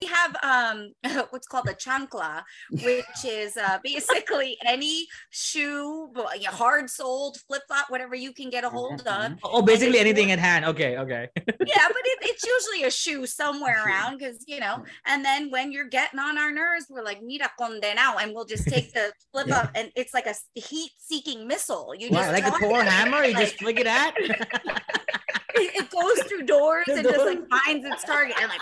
[0.00, 0.92] we have um
[1.30, 6.10] what's called a chancla, which is uh, basically any shoe,
[6.46, 9.32] hard soled, flip flop, whatever you can get a hold of.
[9.42, 10.64] Oh, basically anything at hand.
[10.64, 11.28] Okay, okay.
[11.36, 14.84] Yeah, but it, it's usually a shoe somewhere around because you know.
[15.06, 18.68] And then when you're getting on our nerves, we're like mira condenao, and we'll just
[18.68, 21.94] take the flip up, and it's like a heat seeking missile.
[21.96, 24.14] You Wow, just like a Thor hammer, you like, just flick it at.
[24.18, 28.60] it, goes through doors and just like finds its target and like.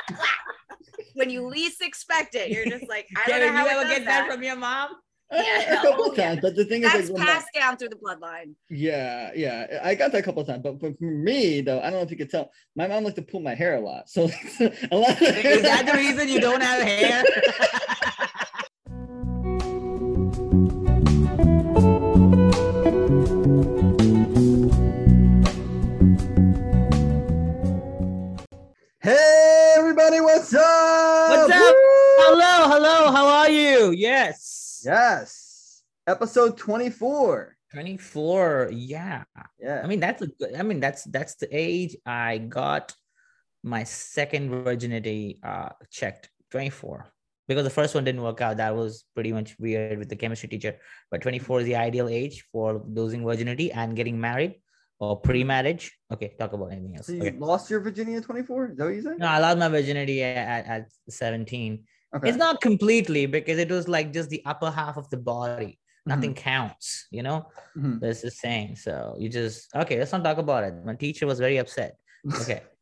[1.15, 3.81] When you least expect it, you're just like, I don't Kevin, know how you it
[3.81, 4.33] ever get that that.
[4.33, 4.91] from your mom?
[5.33, 6.29] Yeah, a couple yeah.
[6.29, 8.55] times, but the thing is, That's like, when that- passed down through the bloodline.
[8.69, 10.63] yeah, yeah, I got that a couple of times.
[10.63, 13.17] But for for me, though, I don't know if you could tell, my mom liked
[13.17, 14.09] to pull my hair a lot.
[14.09, 14.25] So
[14.93, 15.21] a lot.
[15.23, 17.25] Is that the reason you don't have hair?
[29.03, 29.34] Hey,
[29.97, 31.31] everybody, what's up?
[31.31, 31.61] What's up?
[31.61, 32.17] Woo!
[32.19, 33.13] hello, hello.
[33.13, 33.93] How are you?
[33.93, 34.83] Yes.
[34.85, 37.57] Yes, episode twenty-four.
[37.73, 38.71] 24.
[38.73, 39.23] Yeah.
[39.61, 42.93] Yeah, I mean, that's a good, I mean, that's that's the age I got
[43.63, 46.29] my second virginity uh checked.
[46.51, 47.07] 24.
[47.47, 48.57] Because the first one didn't work out.
[48.57, 50.77] That was pretty much weird with the chemistry teacher.
[51.11, 54.57] But 24 is the ideal age for losing virginity and getting married
[55.05, 55.93] or pre-marriage.
[56.13, 57.07] Okay, talk about anything else.
[57.07, 57.37] so you Okay.
[57.39, 58.71] lost your virginity at twenty-four.
[58.71, 59.19] Is that what you said?
[59.19, 61.85] No, I lost my virginity at, at 17.
[62.17, 62.29] Okay.
[62.29, 65.73] It's not completely because it was like just the upper half of the body.
[65.75, 66.11] Mm-hmm.
[66.13, 67.47] Nothing counts, you know?
[67.77, 68.01] Mhm.
[68.01, 68.77] That's the saying.
[68.77, 70.75] So you just okay, let's not talk about it.
[70.85, 71.97] My teacher was very upset.
[72.43, 72.63] Okay.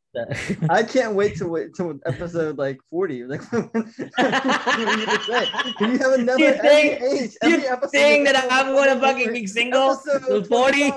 [0.68, 3.24] I can't wait to wait to episode like 40.
[3.32, 5.46] Like, what are you say?
[5.80, 7.90] You have another You think- every age, you every episode.
[7.90, 10.78] think that I'm gonna fucking be single episode till 40?
[10.78, 10.92] You-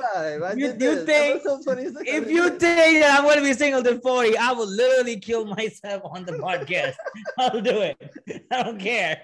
[0.78, 4.38] you think- episode 26, I if you think that I'm gonna be single till 40,
[4.38, 6.96] I will literally kill myself on the podcast.
[7.40, 7.98] I'll do it.
[8.52, 9.22] I don't care.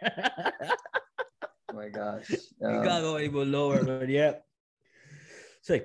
[1.70, 2.30] oh my gosh.
[2.30, 4.36] you Um, can't go even lower, but yeah.
[5.62, 5.80] So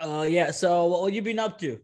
[0.00, 1.78] uh yeah, so what have you been up to?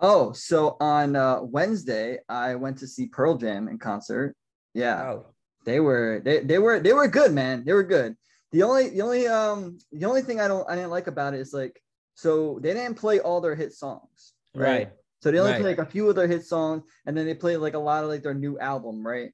[0.00, 4.34] Oh, so on uh, Wednesday, I went to see Pearl Jam in concert.
[4.74, 5.02] Yeah.
[5.02, 5.26] Oh,
[5.66, 8.16] they were they, they were they were good man they were good
[8.50, 11.40] the only the only um the only thing i don't i didn't like about it
[11.40, 11.78] is like
[12.14, 14.90] so they didn't play all their hit songs right.
[15.20, 15.60] so they only Right.
[15.60, 18.02] played like a few of their hit songs and then they played like a lot
[18.04, 19.32] of like their new album right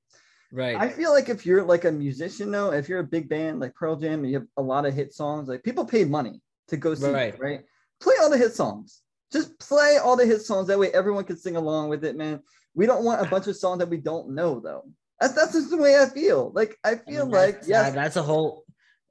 [0.50, 0.76] Right.
[0.76, 3.74] i feel like if you're like a musician though if you're a big band like
[3.76, 6.76] pearl jam and you have a lot of hit songs like people pay money to
[6.76, 7.34] go see Right.
[7.34, 7.60] it, right
[8.00, 11.36] play all the hit songs just play all the hit songs that way everyone can
[11.36, 12.40] sing along with it man
[12.74, 14.84] we don't want a bunch of songs that we don't know though
[15.20, 17.90] that's, that's just the way i feel like i I feel mean, like yeah, uh,
[17.90, 18.64] that's a whole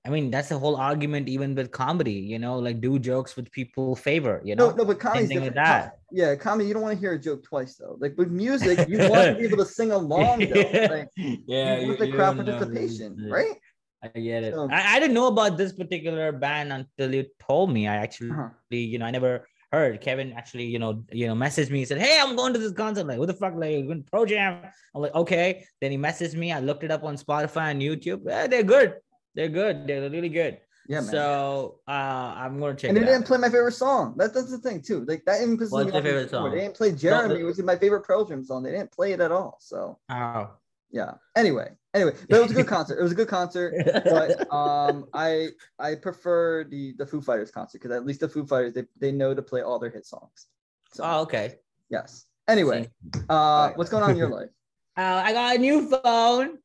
[0.05, 3.51] I mean, that's a whole argument even with comedy, you know, like do jokes with
[3.51, 4.69] people favor, you know.
[4.69, 5.55] No, no, but comedy's with different.
[5.55, 5.97] Com- that.
[6.11, 6.67] yeah, comedy.
[6.67, 7.97] You don't want to hear a joke twice though.
[7.99, 10.61] Like with music, you want to be able to sing along though.
[10.95, 13.57] Like, yeah, you want the crowd participation, right?
[14.03, 14.53] I get it.
[14.53, 17.87] So- I, I didn't know about this particular band until you told me.
[17.87, 18.49] I actually, Uh-huh.
[18.69, 20.01] you know, I never heard.
[20.01, 22.71] Kevin actually, you know, you know, messaged me and said, "Hey, I'm going to this
[22.73, 23.53] concert." Like, what the fuck?
[23.55, 24.59] Like, you're going to Pearl Jam?
[24.93, 25.65] I'm like, okay.
[25.81, 26.51] Then he messaged me.
[26.51, 28.21] I looked it up on Spotify and YouTube.
[28.25, 28.95] Yeah, they're good.
[29.35, 29.85] They're good.
[29.87, 30.59] They're really good.
[30.87, 31.09] Yeah, man.
[31.09, 33.27] So uh, I'm gonna check and they didn't out.
[33.27, 34.13] play my favorite song.
[34.17, 35.03] That, that's the thing too.
[35.05, 36.51] Like that pisses What's your favorite song?
[36.51, 38.63] They didn't play Jeremy, the- which is my favorite Pearl Jam song.
[38.63, 39.57] They didn't play it at all.
[39.59, 40.51] So Oh.
[40.91, 41.13] yeah.
[41.35, 42.99] Anyway, anyway, but it was a good concert.
[42.99, 43.73] It was a good concert.
[44.05, 45.47] But um, I
[45.79, 49.11] I prefer the the Foo Fighters concert because at least the Foo Fighters they, they
[49.11, 50.47] know to play all their hit songs.
[50.93, 51.55] So oh, okay.
[51.89, 52.25] yes.
[52.47, 52.91] Anyway,
[53.29, 54.49] uh, what's going on in your life?
[54.97, 56.59] Uh, I got a new phone.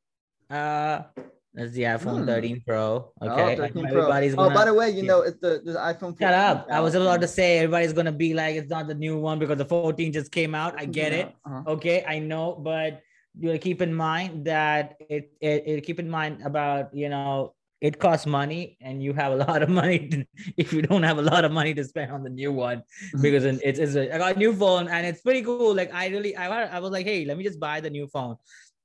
[0.51, 1.03] Uh,
[1.55, 2.27] that's the iPhone Hmm.
[2.27, 3.13] 13 Pro.
[3.21, 3.91] Oh, Okay, 13 Pro.
[3.99, 4.55] everybody's Oh, gonna.
[4.55, 5.09] by the way, you yeah.
[5.09, 6.15] know, it's the, the iPhone.
[6.15, 6.67] 14 Shut up!
[6.71, 9.59] I was about to say everybody's gonna be like, it's not the new one because
[9.59, 10.79] the 14 just came out.
[10.79, 11.35] I get it.
[11.45, 11.63] Uh-huh.
[11.73, 13.01] Okay, I know, but
[13.39, 17.55] you gotta keep in mind that it, it, it keep in mind about you know
[17.81, 20.25] it costs money and you have a lot of money to,
[20.57, 22.83] if you don't have a lot of money to spend on the new one
[23.15, 23.23] Mhm.
[23.23, 25.75] because it's, it's a, I got a new phone and it's pretty cool.
[25.75, 26.47] Like I really I,
[26.77, 28.37] I was like, hey, let me just buy the new phone.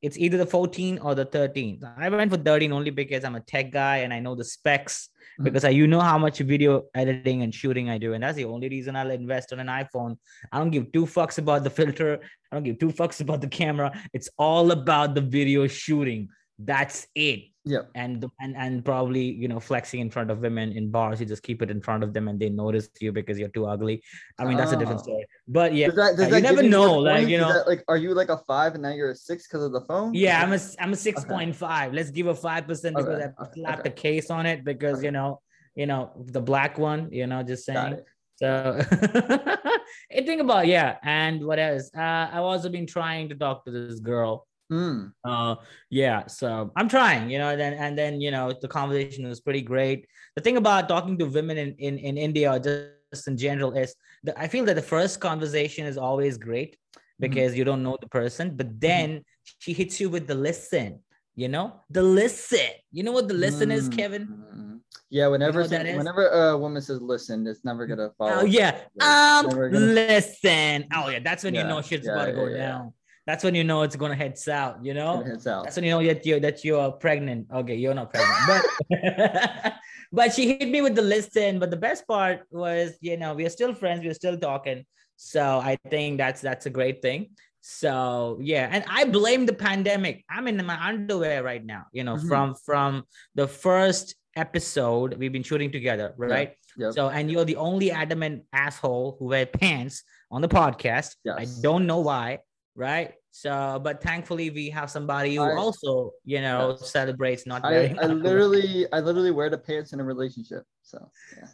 [0.01, 1.81] It's either the 14 or the 13.
[1.97, 5.09] I went for 13 only because I'm a tech guy and I know the specs.
[5.35, 5.43] Mm-hmm.
[5.43, 8.13] because I you know how much video editing and shooting I do.
[8.13, 10.17] And that's the only reason I'll invest on an iPhone.
[10.49, 12.19] I don't give two fucks about the filter.
[12.49, 13.91] I don't give two fucks about the camera.
[14.13, 16.29] It's all about the video shooting.
[16.57, 17.49] That's it.
[17.67, 17.89] Yep.
[17.95, 21.19] And and and probably you know flexing in front of women in bars.
[21.19, 23.65] You just keep it in front of them and they notice you because you're too
[23.65, 24.03] ugly.
[24.37, 25.03] I mean that's a different Oh.
[25.03, 25.25] story.
[25.47, 26.99] But yeah, Does that, does you never know.
[26.99, 29.47] Like you know, that, like, are you like a five and now you're a six
[29.47, 30.13] because of the phone?
[30.13, 31.91] yeah, I'm a I'm a six point five.
[31.93, 33.89] Let's give a five percent because Okay, I slapped okay.
[33.89, 35.05] the case on it because Okay.
[35.07, 35.41] you know
[35.75, 37.09] you know the black one.
[37.11, 37.93] You know, just saying.
[37.93, 38.05] it.
[38.37, 38.79] So
[40.11, 41.89] think about yeah, and what else?
[41.97, 45.11] Uh, I've also been trying to talk to this girl Mm.
[45.23, 45.55] Uh,
[45.89, 46.25] yeah.
[46.27, 49.61] So I'm trying, you know, and then and then you know the conversation was pretty
[49.61, 50.07] great.
[50.35, 53.95] The thing about talking to women in in, in India, or just in general, is
[54.23, 56.77] that I feel that the first conversation is always great
[57.19, 59.23] because you don't know the person, but then
[59.59, 60.99] she hits you with the listen.
[61.35, 62.73] You know, the listen.
[62.91, 63.95] You know what the listen is, Mm.
[63.97, 64.23] Kevin?
[64.27, 64.79] Mm.
[65.09, 65.97] Yeah, whenever that is?
[65.97, 68.41] whenever a woman says listen, it's never gonna follow.
[68.41, 68.79] Oh yeah.
[68.95, 70.85] Yeah, Um, gonna- listen.
[70.95, 72.67] Oh yeah, that's when you know shit's yeah, about to go yeah, yeah.
[72.67, 72.93] down.
[73.25, 74.77] That's when you know it's gonna head south.
[74.83, 75.23] You know.
[75.23, 75.63] Hits out.
[75.63, 77.47] That's when you know that you that you are pregnant.
[77.51, 79.73] Okay, you're not pregnant, but
[80.11, 81.59] but she hit me with the listen.
[81.59, 84.03] But the best part was, you know, we are still friends.
[84.03, 84.85] We're still talking.
[85.17, 87.31] So I think that's that's a great thing.
[87.61, 90.23] So yeah, and I blame the pandemic.
[90.29, 91.85] I'm in my underwear right now.
[91.91, 92.27] You know, Mhm.
[92.27, 96.53] from from the first episode we've been shooting together, right?
[96.77, 96.93] Yep.
[96.93, 101.15] So and you're the only adamant asshole who wear pants on the podcast.
[101.25, 102.39] I don't know why,
[102.75, 103.13] right?
[103.31, 106.91] So, but thankfully we have somebody who I- also, you know, Yes.
[106.91, 107.99] celebrates not I, wearing.
[107.99, 110.63] I literally I literally wear the pants in a relationship.
[110.83, 111.47] So yeah.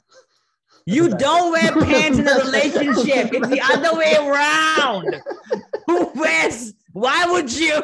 [0.85, 3.33] you don't wear pants in a relationship.
[3.33, 5.21] It's the other way around.
[5.87, 6.73] Who wears?
[6.93, 7.75] Why would you?
[7.75, 7.83] um,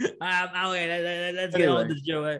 [0.66, 2.38] okay, let, let's get on the show.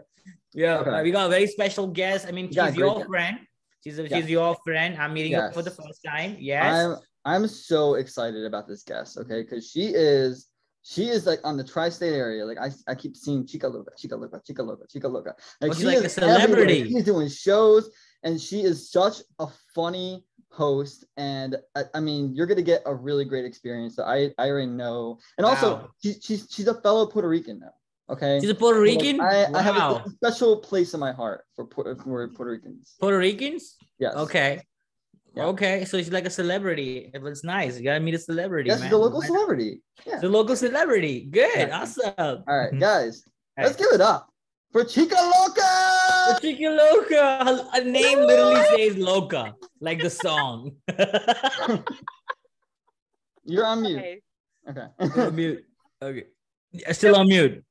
[0.54, 1.02] Yeah, Okay.
[1.02, 2.26] we got a very special guest.
[2.26, 3.38] I mean, she's Yeah, your friend.
[3.84, 4.16] She's a, Yeah.
[4.18, 4.96] she's your friend.
[4.98, 6.36] I'm meeting her for the first time.
[6.38, 6.74] Yes.
[6.74, 6.96] I'm
[7.28, 9.42] I'm so excited about this guest, okay?
[9.42, 10.46] Because she is
[10.82, 12.44] she is like on the tri-state area.
[12.46, 15.34] Like I, I keep seeing Chica Loca, Chica Loca, Chica Loca, Chica Loca.
[15.60, 16.38] Like Oh, she's she like a everywhere.
[16.38, 16.88] celebrity.
[16.88, 17.90] She's doing shows,
[18.22, 21.04] and she is such a funny host.
[21.18, 23.96] And I, I mean, you're gonna get a really great experience.
[23.96, 25.18] So I, I already know.
[25.36, 25.88] And also, Wow.
[26.02, 27.74] she, she's she's a fellow Puerto Rican now.
[28.10, 28.40] Okay.
[28.40, 29.20] she's a Puerto So, like, Rican.
[29.20, 31.94] I, I have a, a special place in my heart for for
[32.28, 32.94] Puerto Ricans.
[32.98, 33.76] Puerto Ricans.
[33.98, 34.14] Yes.
[34.14, 34.62] Okay.
[35.38, 35.46] Yeah.
[35.46, 37.10] Okay, so she's like a celebrity.
[37.14, 37.78] It was nice.
[37.78, 38.68] You gotta meet a celebrity.
[38.68, 38.88] Yes, man.
[38.88, 39.80] she's a local celebrity.
[40.06, 40.18] Yeah.
[40.20, 41.28] The local celebrity.
[41.30, 41.68] Good.
[41.68, 41.80] Yeah.
[41.80, 42.12] Awesome.
[42.18, 43.24] All right, guys,
[43.56, 43.64] Hey.
[43.64, 44.28] let's give it up
[44.72, 46.38] for Chica Loca.
[46.40, 47.44] Chica Loca.
[47.44, 50.72] Her, her name literally says Loca, like the song.
[53.44, 53.98] You're on mute.
[54.68, 54.86] Okay.
[55.00, 55.20] Okay.
[55.22, 55.64] on mute.
[56.02, 56.24] Okay.
[56.72, 57.64] Yeah, Still on mute.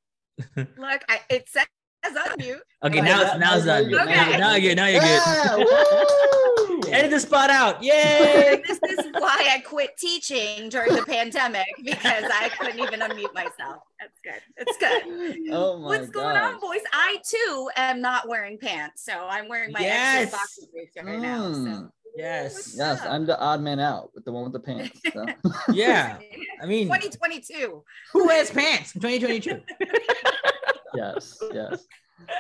[0.56, 1.66] Look, I, it says
[2.06, 2.60] unmute.
[2.84, 3.90] Okay, Okay, now that- it's now it's now on.
[3.90, 4.16] you're mute.
[4.16, 4.16] good.
[4.16, 4.38] Now, Okay.
[4.38, 4.76] now you're good.
[4.78, 5.56] Now you're yeah,
[6.68, 6.77] good.
[6.88, 6.94] Woo!
[6.94, 7.82] Edit the spot out.
[7.84, 8.62] Yay!
[8.68, 13.84] this is why I quit teaching during the pandemic because I couldn't even unmute myself.
[14.00, 14.42] That's good.
[14.58, 15.54] It's good.
[15.54, 16.82] Oh my What's going on, boys?
[16.94, 20.24] I too am not wearing pants, so I'm wearing my Yes.
[20.34, 21.54] extra boxer briefs right now.
[21.54, 21.60] So.
[21.60, 22.76] Mm, yes.
[22.78, 25.00] Yes, I'm the odd man out with the one with the pants.
[25.14, 25.26] so.
[25.74, 26.18] Yeah.
[26.62, 27.84] I mean, 2022.
[28.14, 29.62] who wears pants in 2022?
[30.96, 31.86] yes, yes.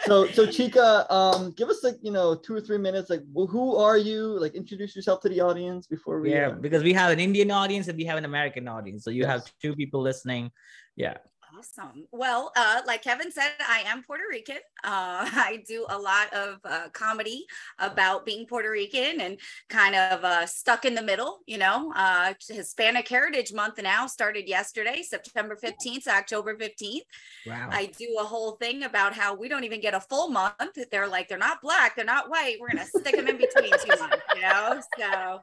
[0.06, 3.10] So, so Chica, um, give us like you know two or three minutes.
[3.10, 4.40] Like, wh- who are you?
[4.40, 6.34] Like, introduce yourself to the audience before we.
[6.34, 9.04] Yeah, uh, because we have an Indian audience and we have an American audience.
[9.04, 10.52] So you have two people listening.
[10.96, 11.18] Yeah.
[11.58, 12.08] Awesome.
[12.12, 14.58] Well, uh, like Kevin said, I am Puerto Rican.
[14.84, 17.46] Uh, I do a lot of uh, comedy
[17.80, 19.40] about being Puerto Rican and
[19.70, 21.40] kind of uh, stuck in the middle.
[21.48, 27.02] You know, uh, Hispanic Heritage Month now started yesterday, September 15th October 15th.
[27.48, 27.70] Wow.
[27.72, 30.78] I do a whole thing about how we don't even get a full month.
[30.92, 32.58] They're like, they're not black, they're not white.
[32.60, 34.82] We're going to stick them in between two months, you know?
[35.00, 35.40] So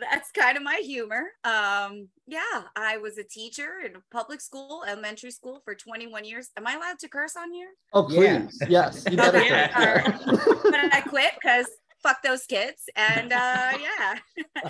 [0.00, 1.24] that's kind of my humor.
[1.44, 6.50] Um, yeah, I was a teacher in public school, elementary school for 21 years.
[6.56, 7.68] Am I allowed to curse on here?
[7.92, 8.40] Oh Yeah.
[8.40, 9.38] please, yes, you better.
[9.38, 10.18] Okay, say it, all yeah.
[10.64, 11.66] But I quit because
[12.02, 12.82] fuck those kids.
[12.96, 14.18] And uh, yeah,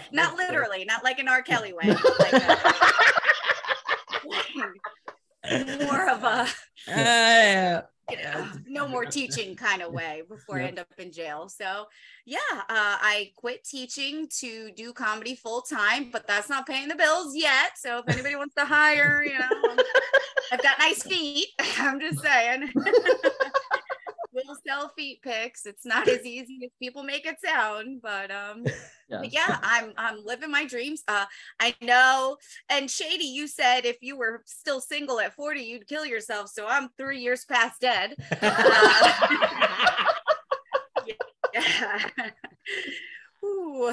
[0.12, 1.42] not literally, not like an R.
[1.42, 1.94] Kelly way.
[2.20, 2.32] Like
[5.52, 6.46] a, more of a
[6.92, 11.48] Uh, you know, no more teaching kind of way before I end up in jail.
[11.48, 11.86] So
[12.24, 16.94] yeah, uh, I quit teaching to do comedy full time, but that's not paying the
[16.94, 17.72] bills yet.
[17.76, 19.76] So if anybody wants to hire, you know,
[20.52, 21.48] I've got nice feet.
[21.78, 22.72] I'm just saying.
[24.66, 25.66] sell feet pics.
[25.66, 28.64] It's not as easy as people make it sound, but um
[29.10, 29.20] Yes.
[29.22, 31.02] but yeah, I'm I'm living my dreams.
[31.08, 31.24] Uh,
[31.58, 32.36] I know.
[32.70, 36.50] NShady, you said if you were still single at 40, you'd kill yourself.
[36.50, 38.14] So I'm three years past dead.
[41.54, 41.98] Yeah.
[43.44, 43.86] Ooh.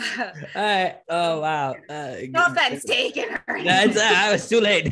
[0.55, 1.75] uh, oh wow.
[1.89, 3.39] Uh, No offense taken.
[3.63, 4.13] That's uh.
[4.13, 4.91] I was too late.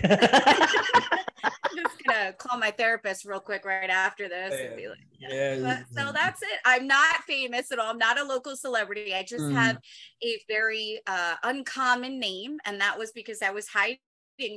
[1.77, 4.53] I'm just gonna call my therapist real quick right after this.
[4.59, 5.59] and be like, yeah.
[5.61, 6.59] But, so that's it.
[6.65, 7.89] I'm not famous at all.
[7.91, 9.13] I'm not a local celebrity.
[9.13, 9.53] I just Mm.
[9.53, 9.77] have
[10.23, 13.99] a very uh, uncommon name, and that was because I was hiding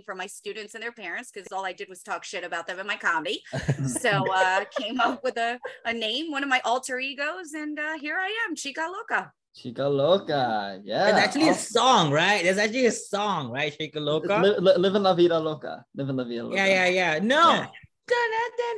[0.05, 2.79] from my students and their parents because all I did was talk shit about them
[2.79, 3.43] in my comedy.
[3.87, 7.99] So uh, came up with a, a name, one of my alter egos, and uh,
[7.99, 9.33] here I am, Chica Loca.
[9.57, 10.81] Chica Loca.
[10.85, 11.09] Yeah.
[11.09, 12.43] It's actually a song, right?
[12.45, 13.73] There's actually a song, right?
[13.73, 14.39] Chica It's Loca.
[14.39, 15.85] li- li- living la vida loca.
[15.95, 16.57] Living la vida loca.
[16.57, 17.19] Yeah, yeah, yeah.
[17.23, 17.51] No.
[17.55, 17.67] Yeah.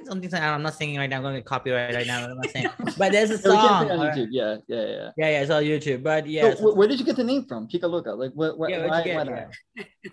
[0.06, 1.16] Something I'm not singing right now.
[1.16, 2.24] I'm gonna get copyright right now.
[2.24, 2.68] I'm not saying.
[2.96, 3.82] But there's a Yeah, we can't song.
[3.82, 4.16] sing on alright?
[4.16, 4.28] YouTube.
[4.30, 5.10] Yeah, yeah, yeah.
[5.18, 6.02] Yeah, yeah, it's on YouTube.
[6.02, 7.68] But So, yeah, where did you get the name from?
[7.68, 8.12] Chica Loca.
[8.14, 8.56] Like, what?
[8.58, 9.48] what Yeah, where'd why, you get why it?
[9.76, 9.86] that?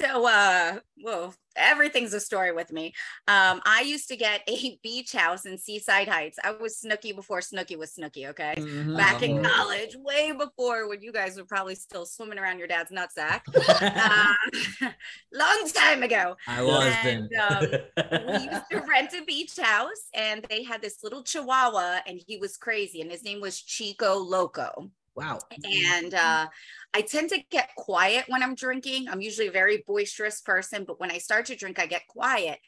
[0.00, 2.94] So, uh, well, everything's a story with me.
[3.28, 6.38] Um, I used to get a beach house in Seaside Heights.
[6.42, 8.28] I was Snooki before Snooki was Snooki.
[8.30, 8.54] Okay.
[8.56, 8.96] Mhm.
[8.96, 9.48] Back in Oh.
[9.48, 13.40] college, way before when you guys were probably still swimming around your dad's nutsack.
[14.00, 14.88] Uh,
[15.32, 16.36] long time ago.
[16.46, 17.82] I was and, then.
[18.26, 22.36] we used to rent a beach house and they had this little chihuahua and he
[22.36, 24.90] was crazy and his name was Chico Loco.
[25.20, 25.38] Wow.
[25.64, 26.48] And uh,
[26.94, 29.08] I tend to get quiet when I'm drinking.
[29.08, 32.58] I'm usually a very boisterous person, but when I start to drink, I get quiet.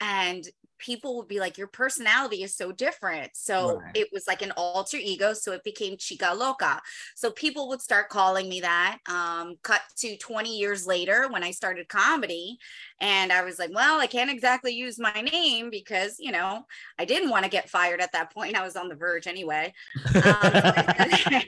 [0.00, 0.44] And
[0.78, 3.32] people would be like, Your personality is so different.
[3.34, 3.90] So Right.
[3.94, 5.34] it was like an alter ego.
[5.34, 6.80] So it became Chica Loca.
[7.14, 8.98] So people would start calling me that.
[9.08, 12.58] Um, cut to 20 years later when I started comedy.
[13.00, 16.64] And I was like, Well, I can't exactly use my name because, you know,
[16.98, 18.56] I didn't want to get fired at that point.
[18.56, 19.74] I was on the verge anyway.
[20.22, 20.82] Um, so I
[21.30, 21.44] said,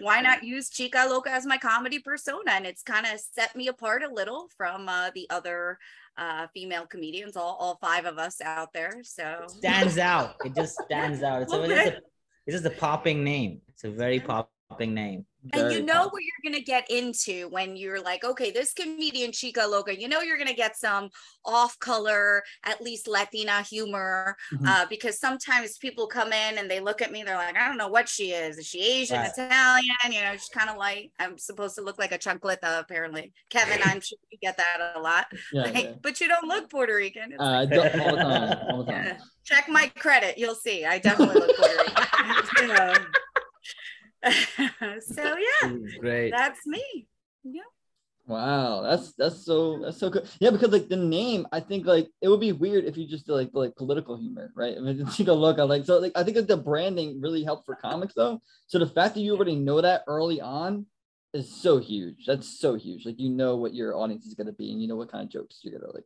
[0.00, 2.52] why not use Chica Loca as my comedy persona?
[2.52, 5.78] And it's kind of set me apart a little from uh, the other
[6.16, 9.02] uh, female comedians, all, all five of us out there.
[9.02, 10.36] So stands out.
[10.44, 11.42] It just stands out.
[11.42, 12.00] It's, a, it's, a,
[12.46, 13.60] it's just a popping name.
[13.68, 15.26] It's a very popping name.
[15.52, 16.10] And you know powerful.
[16.12, 20.20] what you're gonna get into when you're like, okay, this comedian Chica Loca, you know
[20.20, 21.08] you're gonna get some
[21.44, 24.66] off-color, at least Latina humor, Mhm.
[24.66, 27.76] uh, because sometimes people come in and they look at me, they're like, I don't
[27.76, 28.58] know what she is.
[28.58, 29.30] Is she Asian, Right.
[29.36, 29.82] Italian?
[30.10, 33.32] You know, she's kind of like I'm supposed to look like a chunkleta, apparently.
[33.50, 35.26] Kevin, I'm sure you get that a lot.
[35.52, 35.92] Yeah, Like, yeah.
[36.02, 37.34] but you don't look Puerto Rican.
[37.38, 38.58] Uh, don't- all the time.
[38.70, 39.16] All the time.
[39.44, 40.84] Check my credit, you'll see.
[40.84, 42.76] I definitely look Puerto Rican.
[42.76, 43.04] so,
[45.00, 46.30] so yeah, mm, Great.
[46.30, 47.06] that's me.
[47.44, 47.62] Yeah.
[48.26, 50.28] Wow, that's that's so that's so good.
[50.38, 53.26] Yeah, because like the name, I think like it would be weird if you just
[53.26, 54.76] did like like political humor, right?
[54.76, 55.28] I mean, look.
[55.28, 58.40] Loca, like so, like I think that the branding really helped for comics though.
[58.68, 60.86] So the fact that you already know that early on
[61.34, 62.26] is so huge.
[62.26, 63.04] That's so huge.
[63.04, 65.30] Like you know what your audience is gonna be, and you know what kind of
[65.30, 66.04] jokes you're gonna like.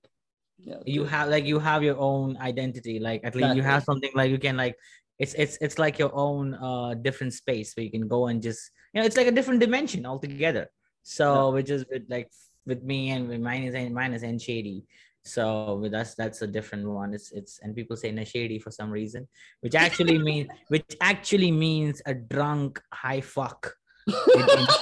[0.59, 2.99] Yeah, you have like you have your own identity.
[2.99, 4.77] Like at least you have something like you can like
[5.19, 8.71] it's it's it's like your own uh different space where you can go and just
[8.93, 10.69] you know it's like a different dimension altogether.
[11.03, 12.31] So which is with like
[12.67, 14.83] with me and with mine is mine is NShady.
[15.25, 17.13] So with us, that's a different one.
[17.15, 19.27] It's it's and people say shady for some reason,
[19.61, 23.75] which actually means which actually means a drunk high fuck.
[24.07, 24.15] In-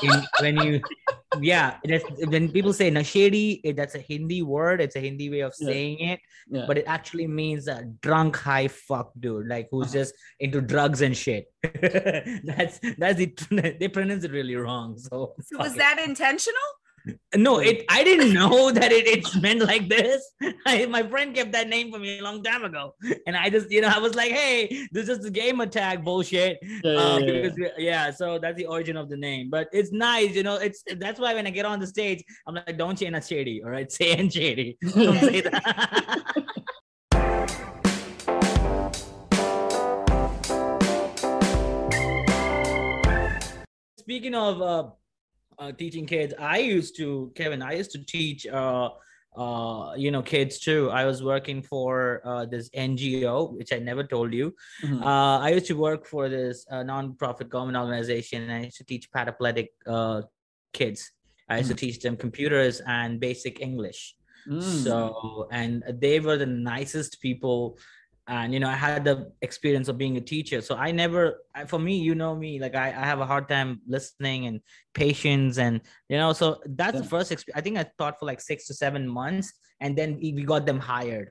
[0.02, 0.80] in- in- when you
[1.40, 5.30] yeah it is, when people say nashedi it, that's a hindi word it's a hindi
[5.30, 5.66] way of Yeah.
[5.68, 6.64] saying it yeah.
[6.68, 9.94] but it actually means a drunk high fuck dude like who's Uh-huh.
[9.94, 11.46] just into drugs and shit
[12.44, 13.34] that's that's the
[13.80, 15.78] they pronounce it really wrong so So was it.
[15.78, 16.68] that intentional?
[17.36, 20.24] No it i didn't know that it, it's meant like this
[20.66, 22.94] I, my friend kept that name for me a long time ago
[23.26, 26.58] and i just you know i was like hey this is the game attack bullshit
[26.62, 27.42] Yeah, yeah, uh, yeah, yeah.
[27.42, 29.50] because we- yeah, so that's the origin of the name.
[29.50, 30.56] But it's nice, you know.
[30.56, 33.62] It's that's why when I get on the stage, I'm like, don't say not shady,
[33.64, 33.90] all right?
[33.98, 34.76] Say NShady.
[34.94, 35.64] Don't say that.
[43.98, 44.84] Speaking of uh,
[45.58, 47.62] uh, teaching kids, I used to Kevin.
[47.62, 48.46] I used to teach.
[48.46, 48.90] Uh,
[49.36, 50.90] uh, you know, kids too.
[50.90, 54.54] I was working for uh, this NGO, which I never told you.
[54.82, 55.02] Mhm.
[55.02, 58.84] Uh, I used to work for this uh, non-profit government organization, and I used to
[58.84, 60.22] teach paraplegic uh,
[60.72, 61.10] kids.
[61.48, 64.14] I used to teach them computers and basic English.
[64.48, 64.62] Mm.
[64.62, 67.78] So, and they were the nicest people.
[68.26, 70.62] And you know, I had the experience of being a teacher.
[70.62, 73.48] So I never, I, for me, you know me, like I, I have a hard
[73.48, 74.60] time listening and
[74.94, 77.30] patience, and you know, so that's the first.
[77.30, 80.64] Exp- I think I taught for like six to seven months, and then we got
[80.64, 81.30] them hired.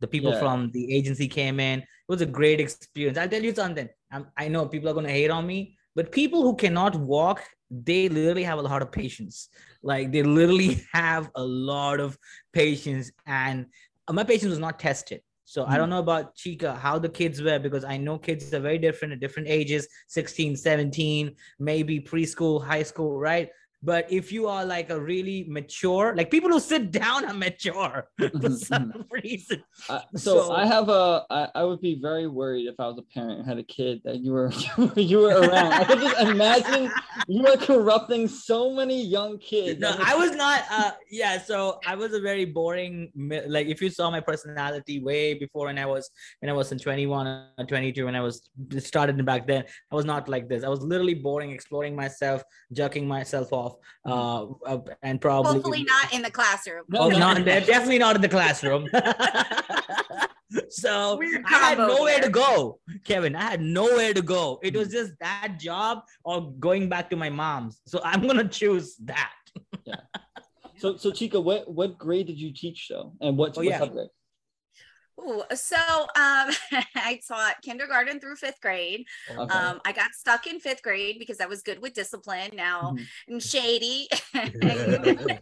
[0.00, 0.40] The people Yeah.
[0.40, 1.78] from the agency came in.
[1.80, 3.16] It was a great experience.
[3.16, 3.88] I'll tell you something.
[4.10, 7.42] I'm, I know people are going to hate on me, but people who cannot walk,
[7.70, 9.48] they literally have a lot of patience.
[9.82, 12.18] Like they literally have a lot of
[12.52, 13.66] patience, and
[14.10, 15.22] my patience was not tested.
[15.54, 15.90] So I don't hmm.
[15.90, 19.20] know about Chica, how the kids were, because I know kids are very different at
[19.20, 23.50] different ages 16, 17, maybe preschool, high school, right?
[23.84, 28.08] But if you are like a really mature like people who sit down are mature
[28.18, 31.02] for Mhm, some reason Uh, so, So- I have a.
[31.38, 33.94] I, I would be very worried if I was a parent and had a kid
[34.06, 34.50] that you were
[35.12, 35.70] you were around.
[35.80, 36.82] I could just imagine
[37.28, 39.80] you are corrupting so many young kids.
[39.84, 42.94] no i was not uh yeah so i was a very boring
[43.56, 46.04] like if you saw my personality way before when i was
[46.40, 47.26] when i was in 21
[47.58, 48.34] or 22 when i was
[48.78, 49.62] started back then
[49.92, 52.42] i was not like this i was literally boring exploring myself
[52.80, 53.73] jerking myself off
[54.06, 56.84] uh, uh and probably Hopefully not in the classroom.
[56.88, 57.18] No, no.
[57.18, 58.88] not definitely not in the classroom
[60.68, 64.88] so i had combo nowhere to go kevin i had nowhere to go it was
[64.88, 69.32] just that job or going back to my mom's so i'm gonna choose that
[69.84, 69.96] yeah.
[70.78, 73.78] So so Chica, what what grade did you teach though, and what, Oh, what yeah.
[73.78, 74.10] subject?
[75.20, 76.06] Ooh, so um,
[76.96, 79.04] I taught kindergarten through fifth grade.
[79.30, 79.54] Okay.
[79.54, 82.50] Um, I got stuck in fifth grade because I was good with discipline.
[82.54, 83.06] Now Mhm.
[83.30, 84.08] I'm shady.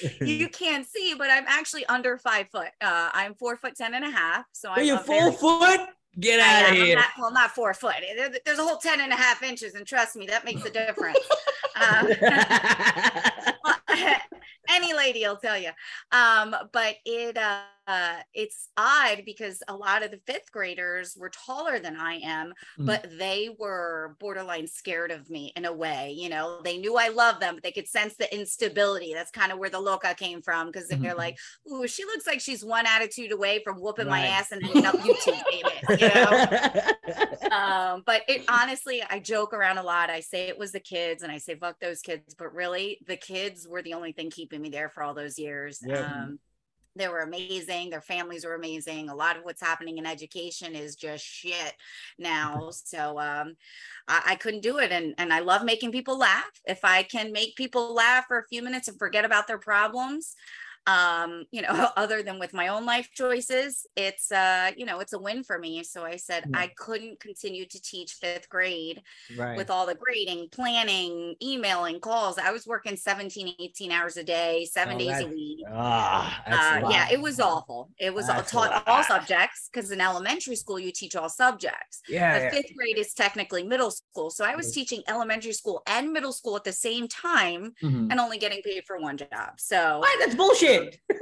[0.20, 2.68] you can't see, but I'm actually under five foot.
[2.80, 4.44] Uh, I'm four foot ten and a half.
[4.52, 5.80] So Are I'm you very- foot?
[6.18, 6.96] Get out of I'm here.
[6.96, 7.94] not, well, not four foot.
[8.44, 11.20] There's a whole 10 and a half inches, and trust me, that makes a difference.
[11.76, 12.04] Uh,
[14.68, 15.70] any lady will tell you.
[16.10, 17.60] Um, but it uh,
[18.34, 22.86] it's odd because a lot of the fifth graders were taller than I am, Mhm.
[22.86, 26.12] but they were borderline scared of me in a way.
[26.12, 29.14] You know, they knew I loved them, but they could sense the instability.
[29.14, 31.16] That's kind of where the loca came from because they're Mhm.
[31.16, 31.38] like,
[31.70, 34.96] "Ooh, she looks like she's one attitude away from whooping my ass and ending up
[34.98, 36.46] YouTube famous." You know
[37.50, 40.10] um, but it honestly, I joke around a lot.
[40.10, 42.34] I say it was the kids and I say, fuck those kids.
[42.34, 45.80] But really, the kids were the only thing keeping me there for all those years.
[45.84, 46.00] Yeah.
[46.00, 46.38] Um,
[47.00, 47.90] they were amazing.
[47.90, 49.08] Their families were amazing.
[49.08, 51.74] A lot of what's happening in education is just shit
[52.18, 52.70] now.
[52.70, 53.56] So um,
[54.06, 54.92] I, I couldn't do it.
[54.92, 56.50] And, and I love making people laugh.
[56.66, 60.34] If I can make people laugh for a few minutes and forget about their problems,
[60.86, 65.12] um you know other than with my own life choices it's uh you know it's
[65.12, 66.58] a win for me so i said Yeah.
[66.60, 69.02] i couldn't continue to teach fifth grade
[69.36, 69.56] right.
[69.56, 74.64] with all the grading planning emailing calls i was working 17 18 hours a day
[74.64, 77.90] seven Oh, days a week Ah, that's uh, a yeah, it was awful.
[77.98, 82.02] It was all That's taught all subjects because in elementary school you teach all subjects.
[82.08, 82.50] Yeah, The yeah.
[82.50, 86.56] fifth grade is technically middle school, so I was teaching elementary school and middle school
[86.56, 88.08] at the same time Mhm.
[88.10, 89.50] and only getting paid for one job.
[89.58, 90.18] So What?
[90.20, 90.69] That's bullshit.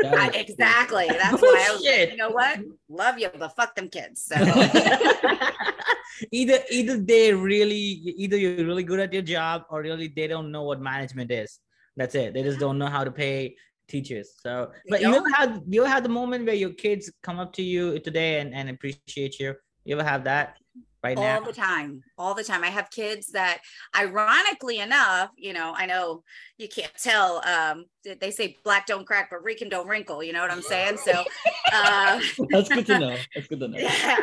[0.01, 3.75] That I- exactly, that's why I was like, you know what, love you, but fuck
[3.75, 4.23] them kids.
[4.23, 4.37] So
[6.33, 7.77] either either they really
[8.23, 11.61] either you're really good at your job or really they don't know what management is.
[11.97, 12.35] That's it.
[12.35, 13.57] They just don't know how to pay
[13.89, 14.35] teachers.
[14.39, 15.17] So but you don't.
[15.17, 18.41] ever had you ever had the moment where your kids come up to you today
[18.41, 19.55] and, and appreciate you?
[19.85, 20.57] You ever have that
[21.05, 21.41] right all now?
[21.41, 23.59] the time all the time i have kids that
[23.97, 26.23] ironically enough you know i know
[26.59, 27.85] you can't tell um
[28.21, 31.13] they say black don't crack but rican don't wrinkle you know what i'm saying so
[31.73, 33.17] uh That's good to know.
[33.35, 33.79] That's good to know.
[33.79, 34.19] yeah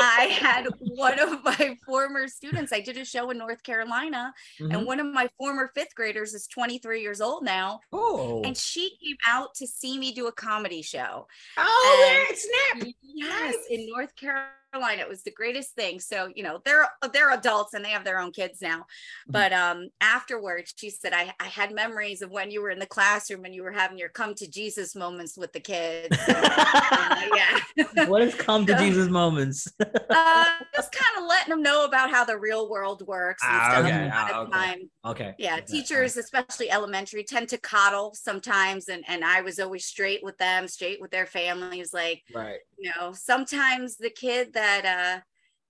[0.00, 4.74] i had one of my former students i did a show in north carolina Mhm.
[4.76, 8.96] and one of my former fifth graders is 23 years old now Oh, and she
[9.04, 11.26] came out to see me do a comedy show
[11.56, 12.94] oh, and- there, snap.
[13.02, 16.00] Yes, in North Carolina, it was the greatest thing.
[16.00, 18.86] So you know, they're they're adults and they have their own kids now.
[19.26, 22.86] But um, afterwards, she said, I, "I had memories of when you were in the
[22.86, 28.06] classroom and you were having your come to Jesus moments with the kids." So, yeah,
[28.06, 29.68] what has come to So- Jesus moments?
[29.80, 33.42] uh, just kind of letting them know about how the real world works.
[33.46, 33.84] And Ah, stuff.
[33.84, 34.52] okay, ah, okay.
[34.52, 35.34] time, okay.
[35.38, 40.22] yeah Okay, teachers especially elementary tend to coddle sometimes and and i was always straight
[40.22, 42.58] with them straight with their families like Right.
[42.78, 45.20] You know sometimes the kid that uh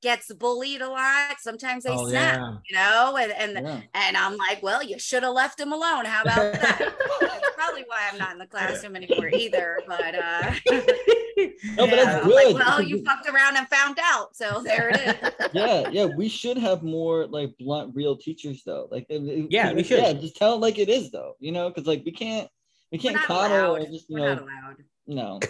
[0.00, 2.56] gets bullied a lot sometimes they Oh snap yeah.
[2.70, 3.80] you know and and, Yeah.
[3.94, 7.82] and i'm like well you should have left him alone how about that that's probably
[7.88, 10.52] why i'm not in the classroom anymore either but uh
[11.76, 14.90] No, but yeah, that's I'm like, well you fucked around and found out so there
[14.90, 18.86] it is yeah, yeah, we should have more like blunt, real teachers though.
[18.90, 19.98] Like, if- if- Yeah, we should.
[19.98, 20.20] Yeah, should.
[20.20, 21.36] just tell it like it is though.
[21.40, 22.48] You know, because like we can't,
[22.92, 25.40] we can't coddle or just you we're know, not allowed no.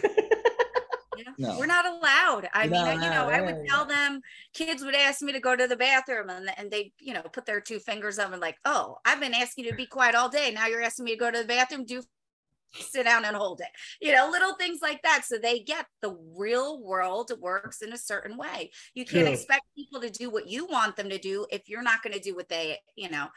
[1.18, 1.58] Yeah, No.
[1.58, 2.48] we're not allowed.
[2.54, 4.20] I You're mean, not I- you know, I would tell them
[4.54, 7.44] kids would ask me to go to the bathroom and, and they, you know, put
[7.46, 10.28] their two fingers up and like, oh, I've been asking you to be quiet all
[10.28, 10.50] day.
[10.52, 11.84] Now you're asking me to go to the bathroom.
[11.84, 12.02] Do
[12.74, 13.68] sit down and hold it.
[13.98, 15.22] You know, little things like that.
[15.24, 18.70] So they get the real world works in a certain way.
[18.92, 22.02] You can't expect people to do what you want them to do if you're not
[22.02, 23.28] going to do what they, you know,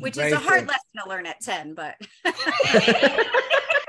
[0.00, 0.68] which Very is a hard true.
[0.68, 1.94] lesson to learn at 10, but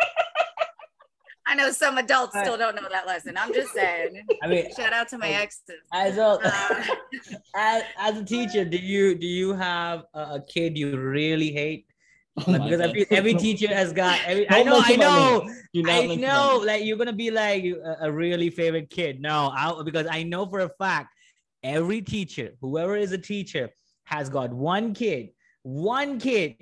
[1.52, 3.36] I know some adults still don't know that lesson.
[3.38, 4.26] I'm just saying.
[4.42, 5.82] I mean, Shout out to my exes.
[5.94, 6.84] as a Uh,
[7.56, 11.86] as, as a teacher, do you do you have a, a kid you really hate
[12.38, 12.90] Oh Like, because God.
[12.90, 15.40] every, every teacher has got every I know I mention my know
[15.76, 16.12] name.
[16.12, 19.20] I know like you're gonna be like a, a really favorite kid.
[19.22, 21.10] No, I because I know for a fact
[21.64, 23.70] every teacher, whoever is a teacher,
[24.06, 25.32] has got one kid,
[25.64, 26.56] one kid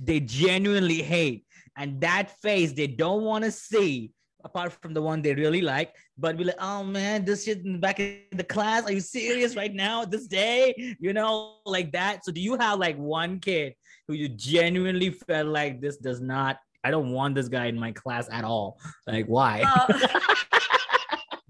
[0.00, 1.44] they genuinely hate,
[1.76, 4.12] and that face they don't want to see.
[4.44, 7.74] Apart from the one they really like, but be like, oh man, this shit in
[7.74, 8.84] the back in the class.
[8.84, 10.04] Are you serious right now?
[10.04, 12.24] This day, you know, like that.
[12.24, 13.74] So, do you have like one kid
[14.08, 17.92] who you genuinely felt like this does not I don't want this guy in my
[17.92, 18.80] class at all.
[19.06, 19.62] Like, why?
[19.66, 20.08] Uh,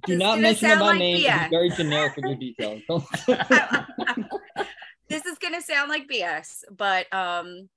[0.07, 1.01] Do not mention my like.
[1.01, 2.83] It's very generic with your details.
[5.09, 7.69] This is gonna sound like BS, but um,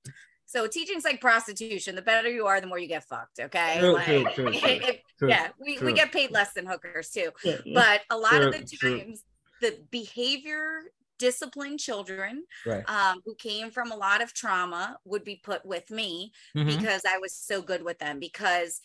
[0.54, 1.96] so teaching's like prostitution.
[1.96, 3.40] The better you are, the more you get fucked.
[3.40, 3.76] Okay.
[3.80, 4.80] True, Like, true, true,
[5.18, 7.30] true, yeah, we, we get paid less than hookers too.
[7.42, 7.56] Yeah.
[7.74, 9.24] But a lot of the times,
[9.60, 10.82] the behavior
[11.18, 12.88] disciplined children right.
[12.88, 16.66] um, who came from a lot of trauma would be put with me Mhm.
[16.66, 18.18] because I was so good with them.
[18.20, 18.80] Because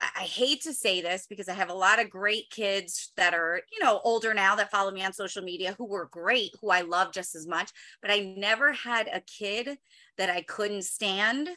[0.00, 3.60] I hate to say this because I have a lot of great kids that are,
[3.72, 6.82] you know, older now that follow me on social media who were great, who I
[6.82, 7.70] love just as much.
[8.02, 9.78] But I never had a kid
[10.18, 11.48] that I couldn't stand,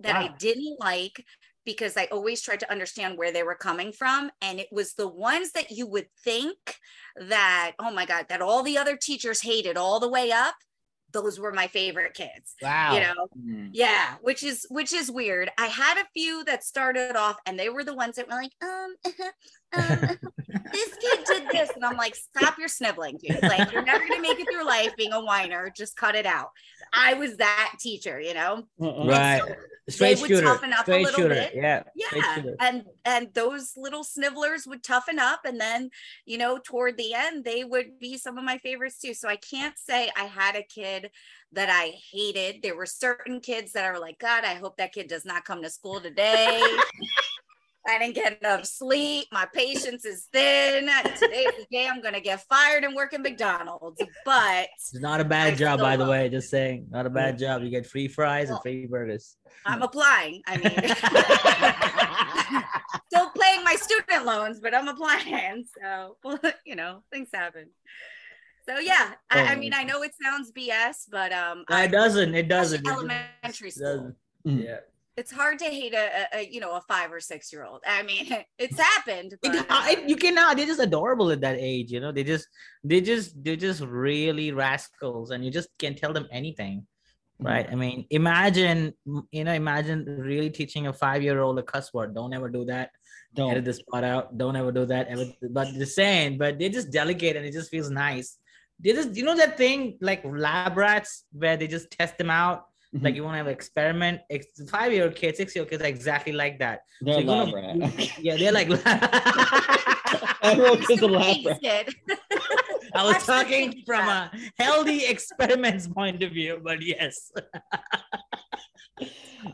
[0.00, 1.24] that I didn't like.
[1.64, 4.32] Because I always tried to understand where they were coming from.
[4.40, 6.56] And it was the ones that you would think
[7.14, 10.56] that, oh my God, that all the other teachers hated all the way up.
[11.12, 12.54] Those were my favorite kids.
[12.62, 12.94] Wow.
[12.94, 13.70] You know, Mm.
[13.72, 15.50] yeah, which is which is weird.
[15.58, 18.52] I had a few that started off and they were the ones that were like,
[18.62, 18.94] um,
[19.72, 20.18] um
[20.72, 21.70] this kid did this.
[21.74, 23.42] And I'm like, stop your sniveling, dude.
[23.42, 25.72] Like you're never gonna make it through life being a whiner.
[25.76, 26.48] Just cut it out.
[26.92, 28.64] I was that teacher, you know?
[28.78, 29.40] Right.
[29.46, 29.54] so
[29.88, 30.42] Straight would shooter.
[30.46, 31.34] toughen up a Straight little shooter.
[31.34, 31.52] bit.
[31.54, 31.82] Yeah.
[31.96, 32.42] Yeah.
[32.60, 35.40] And and those little snivellers would toughen up.
[35.46, 35.88] And then,
[36.26, 39.14] you know, toward the end, they would be some of my favorites too.
[39.14, 41.10] So I can't say I had a kid
[41.52, 42.62] that I hated.
[42.62, 45.44] There were certain kids that I were like, God, I hope that kid does not
[45.44, 46.62] come to school today.
[47.86, 49.26] I didn't get enough sleep.
[49.32, 50.88] My patience is thin.
[51.18, 54.00] Today's the day I'm gonna get fired and work at McDonald's.
[54.24, 56.28] But It's not a bad I job, by the love way.
[56.28, 57.62] Just saying, not a bad job.
[57.62, 59.36] You get free fries and free burgers.
[59.66, 60.42] I'm applying.
[60.46, 60.70] I mean,
[63.12, 65.64] still paying my student loans, but I'm applying.
[65.80, 67.68] So, well, you know, things happen.
[68.68, 71.90] So yeah, I, I mean, I know it sounds BS, but um, No, I- it
[71.90, 72.34] doesn't.
[72.34, 72.86] It doesn't.
[72.86, 73.96] It elementary just school.
[73.96, 74.16] doesn't.
[74.46, 74.64] Mm.
[74.64, 74.76] Yeah.
[75.16, 77.82] It's hard to hate a, a, a you know a five or six year old.
[77.86, 78.26] I mean,
[78.58, 79.34] it's happened.
[79.42, 80.56] It, I- uh, you cannot.
[80.56, 81.92] They're just adorable at that age.
[81.92, 82.48] You know, they just,
[82.82, 86.86] they just, they're just really rascals, and you just can't tell them anything,
[87.38, 87.66] right?
[87.66, 87.74] Mm-hmm.
[87.74, 88.94] I mean, imagine,
[89.30, 92.14] you know, imagine really teaching a five-year-old a cuss word.
[92.14, 92.90] Don't ever do that.
[93.36, 93.64] Edit Don't.
[93.64, 94.36] this part out.
[94.38, 95.08] Don't ever do that.
[95.08, 98.38] Ever, but the saying, but they're just delicate, and it just feels nice.
[98.80, 102.64] They just, you know, that thing like lab rats where they just test them out.
[102.94, 103.04] Mm-hmm.
[103.04, 104.20] Like you want to have an experiment.
[104.28, 106.80] Ex- five-year-old kids, six-year-old kids, are exactly like that.
[107.00, 108.18] They're you're lab gonna- rat.
[108.18, 108.68] Yeah, they're like.
[110.42, 111.88] Everyone I'm is a lab rat.
[112.94, 114.34] I was talking from that.
[114.34, 117.32] a healthy experiments point of view, but yes.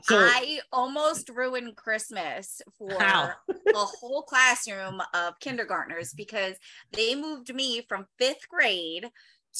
[0.03, 3.31] So I almost ruined Christmas for How?
[3.49, 6.57] a whole classroom of kindergartners because
[6.93, 9.09] they moved me from fifth grade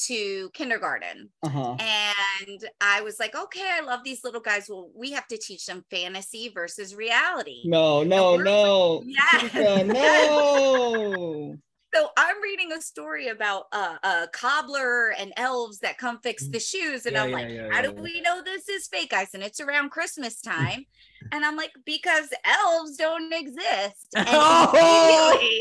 [0.07, 1.29] to kindergarten.
[1.43, 1.75] uh-huh.
[1.79, 4.67] And I was like, okay, I love these little guys.
[4.69, 7.61] Well, we have to teach them fantasy versus reality.
[7.65, 9.03] No, no, no.
[9.53, 11.55] No.
[11.93, 16.59] So I'm reading a story about uh, a cobbler and elves that come fix the
[16.59, 17.07] shoes.
[17.07, 19.33] And Yeah, I'm yeah, like, yeah, how do we know this is fake ice?
[19.33, 20.85] And it's around Christmas time.
[21.31, 24.05] and I'm like, because elves don't exist.
[24.15, 25.53] And Oh!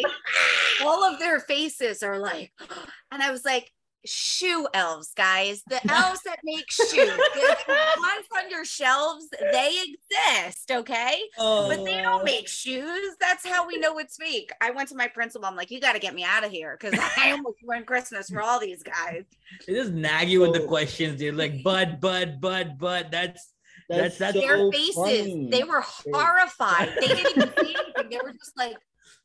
[0.84, 2.52] all of their faces are like,
[3.10, 3.72] and I was like,
[4.08, 5.62] shoe elves, guys.
[5.66, 6.90] The elves that make shoes.
[6.92, 7.56] The
[7.98, 11.20] ones on your shelves, they exist, okay?
[11.36, 12.24] But they don't oh.
[12.24, 13.16] make shoes.
[13.20, 14.50] That's how we know it's fake.
[14.60, 15.46] I went to my principal.
[15.46, 18.30] I'm like, you got to get me out of here because I almost ruined Christmas
[18.30, 19.24] for all these guys.
[19.66, 20.68] They just nag you with the oh.
[20.68, 21.36] questions, dude.
[21.36, 23.08] Like, bud, bud, bud, bud.
[23.10, 23.52] That's
[23.88, 25.48] That's, that's- so Their faces, funny.
[25.50, 26.94] they were horrified.
[27.00, 28.10] They didn't even say anything.
[28.10, 28.76] They were just like,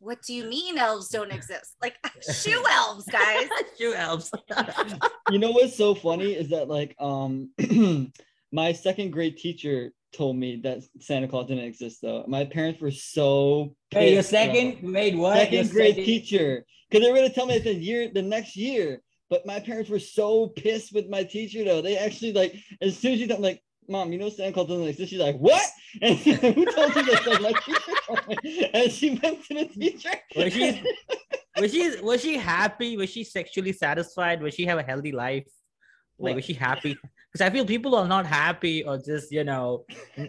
[0.04, 1.76] what do you mean elves don't exist?
[1.82, 1.96] Like
[2.34, 3.48] shoe elves, guys.
[3.80, 4.32] shoe elves.
[5.32, 7.50] you know what's so funny is that like um
[8.52, 12.24] my second grade teacher told me that Santa Claus didn't exist though.
[12.28, 14.40] My parents were so hey, your pissed, bro.
[14.42, 14.94] second?
[14.94, 15.38] Wait, what?
[15.38, 18.56] second Your grade second- teacher because they were gonna tell me the year the next
[18.56, 19.02] year.
[19.30, 21.82] But my parents were so pissed with my teacher though.
[21.82, 24.68] They actually like as soon as you told me, like, Mom, you know Santa Claus
[24.68, 25.10] doesn't exist.
[25.10, 25.66] She's like, What?
[26.02, 27.26] And who told you this?
[27.26, 27.93] Like, my teacher told me.
[28.74, 30.10] And she went to the teacher.
[30.36, 30.84] Was she,
[31.58, 32.98] was she, was she happy?
[32.98, 34.42] Was she sexually satisfied?
[34.42, 35.48] Was she have a healthy life?
[36.18, 36.36] Like, What?
[36.38, 36.98] was she happy?
[37.34, 39.86] Because I feel people are not happy or just you know,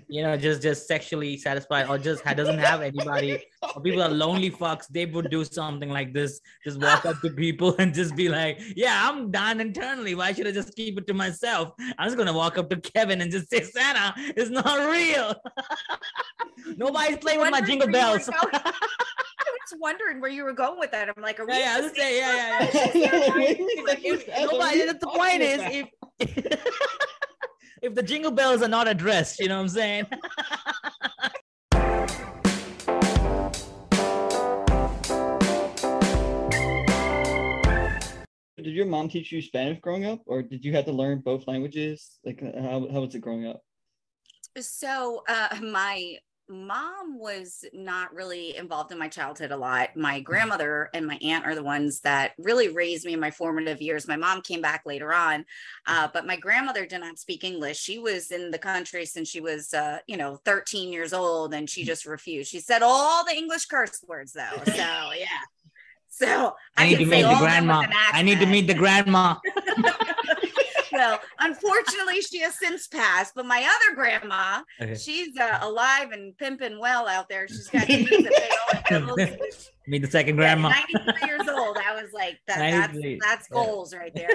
[0.08, 3.44] you know, just just sexually satisfied or just doesn't have anybody.
[3.74, 4.88] Or people are lonely fucks.
[4.88, 8.58] They would do something like this, just walk up to people and just be like,
[8.74, 10.14] "Yeah, I'm done internally.
[10.14, 11.74] Why should I just keep it to myself?
[11.98, 15.34] I'm just gonna walk up to Kevin and just say Santa is not real.
[16.78, 18.30] Nobody's playing with my jingle where you were bells."
[19.46, 21.08] I was wondering where you were going with that.
[21.14, 22.90] I'm like, are we Yeah, yeah, I was saying, yeah, yeah,
[23.74, 23.82] yeah.
[23.82, 25.88] Like, if nobody, the point is if
[26.18, 30.06] if the jingle bells are not addressed, you know what I'm saying?
[38.56, 41.46] Did your mom teach you Spanish growing up, or did you have to learn both
[41.46, 42.18] languages?
[42.24, 43.60] Like, how, how was it growing up?
[44.58, 46.16] So uh, my
[46.48, 49.96] mom was not really involved in my childhood a lot.
[49.96, 53.80] My grandmother and my aunt are the ones that really raised me in my formative
[53.80, 54.06] years.
[54.06, 55.44] My mom came back later on,
[55.86, 57.78] uh, but my grandmother did not speak English.
[57.78, 61.68] She was in the country since she was, uh, you know, 13 years old, and
[61.68, 62.50] she just refused.
[62.50, 64.62] She said all the English curse words though.
[64.66, 65.26] So yeah.
[66.16, 67.86] So I need to meet the all of them grandma.
[67.90, 69.34] I need to meet the grandma.
[70.94, 73.34] Well, unfortunately, she has since passed.
[73.34, 74.94] But my other grandma, Okay.
[74.94, 77.46] she's uh, alive and pimping well out there.
[77.48, 79.70] She's got kids that pay all the bills.
[79.86, 80.70] Meet the second Yeah, grandma.
[80.94, 81.76] 93 years old.
[81.78, 82.58] I was like, that,
[82.94, 84.30] that's that's goals right there.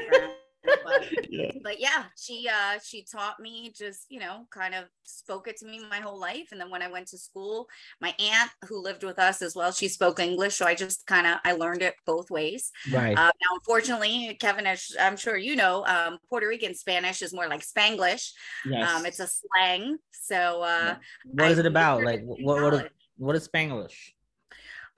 [0.84, 1.52] But, Yeah.
[1.64, 5.66] but yeah, she uh she taught me just you know kind of spoke it to
[5.66, 6.50] me my whole life.
[6.52, 7.68] And then when I went to school,
[8.02, 11.28] my aunt who lived with us as well, she spoke English, so I just kind
[11.28, 12.72] of I learned it both ways.
[12.92, 13.18] Right.
[13.18, 17.48] Uh, now, unfortunately, Kevin, as I'm sure you know, um, Puerto Rican Spanish is more
[17.48, 18.32] like Spanglish.
[18.66, 18.90] Yes.
[18.90, 19.98] Um, it's a slang.
[20.12, 22.04] So, uh, what is it about?
[22.04, 22.82] Like what what is,
[23.18, 24.14] what is Spanglish?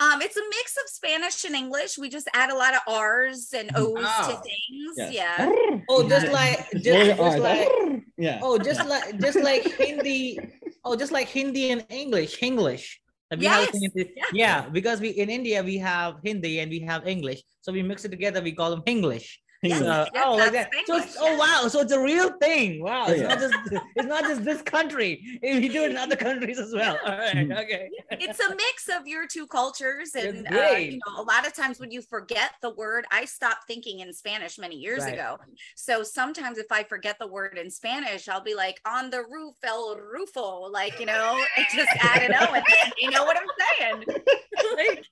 [0.02, 1.98] Um, it's a mix of Spanish and English.
[2.00, 4.42] We just add a lot of R's and O's to Oh.
[4.44, 4.94] things.
[4.98, 5.14] Yes.
[5.14, 5.80] Yeah.
[5.90, 7.70] Oh, just like just, really just like
[8.18, 8.40] yeah.
[8.42, 10.40] oh, just like just like Hindi.
[10.84, 13.00] Oh, just like Hindi and English, English.
[13.38, 14.26] We have a thing Yes, in- yeah.
[14.34, 18.04] yeah, because we in India we have Hindi and we have English, so we mix
[18.04, 18.42] it together.
[18.42, 19.38] We call Hinglish.
[19.64, 20.88] Yes, So, yes, oh, like that's that.
[20.88, 22.82] So it's, Spanglish, oh wow, so it's a real thing.
[22.82, 23.28] Wow, it's yeah.
[23.28, 23.54] not just
[23.96, 25.40] it's not just this country.
[25.44, 26.98] We do it in other countries as well.
[27.06, 27.62] All right, Mhm.
[27.64, 27.90] okay.
[28.10, 30.16] It's a mix of your two cultures.
[30.16, 33.68] And, uh, you know, a lot of times when you forget the word, I stopped
[33.68, 35.14] thinking in Spanish many years Right.
[35.14, 35.38] ago.
[35.76, 39.56] So sometimes if I forget the word in Spanish, I'll be like, on the roof,
[39.64, 42.54] el rufo, like, you know, and just add an O.
[42.56, 42.66] And
[43.00, 43.48] you know what I'm
[43.80, 44.06] saying?
[44.76, 45.06] Like,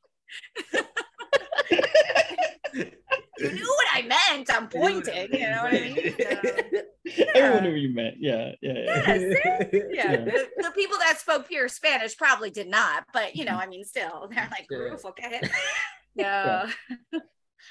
[3.39, 4.49] you knew what I meant.
[4.53, 5.33] I'm pointing.
[5.33, 6.13] You know what I mean?
[7.09, 8.15] So, Everyone knew what you meant.
[8.19, 8.51] Yeah.
[8.61, 8.73] Yeah.
[8.73, 9.15] yeah.
[9.15, 9.79] yeah, yeah.
[9.89, 10.15] Yeah.
[10.25, 13.83] The, the people that spoke pure Spanish probably did not, but you know, I mean,
[13.83, 14.77] still, they're like, Yeah.
[14.77, 15.41] roof, okay.
[16.13, 16.69] Yeah.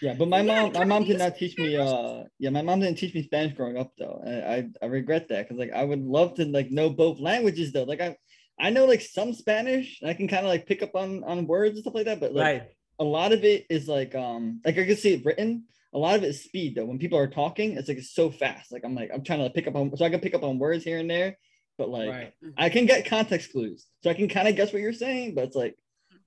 [0.03, 1.77] Yeah, but my Yeah, mom, my mom did not speak teach me.
[1.77, 4.21] Uh, yeah, my mom didn't teach me Spanish growing up though.
[4.25, 7.73] and I I regret that because like I would love to like know both languages
[7.73, 7.85] though.
[7.85, 8.17] Like I
[8.61, 10.01] I know like some Spanish.
[10.01, 12.21] And I can kind of like pick up on on words and stuff like that.
[12.21, 12.63] But like right.
[12.99, 15.65] A lot of it is like um like I can see it written.
[15.95, 16.85] A lot of it is speed though.
[16.85, 18.73] When people are talking, it's like it's so fast.
[18.73, 20.59] Like I'm like I'm trying to pick up on so I can pick up on
[20.59, 21.39] words here and there.
[21.79, 22.35] But like right.
[22.57, 25.35] I can get context clues, so I can kind of guess what you're saying.
[25.35, 25.77] But it's like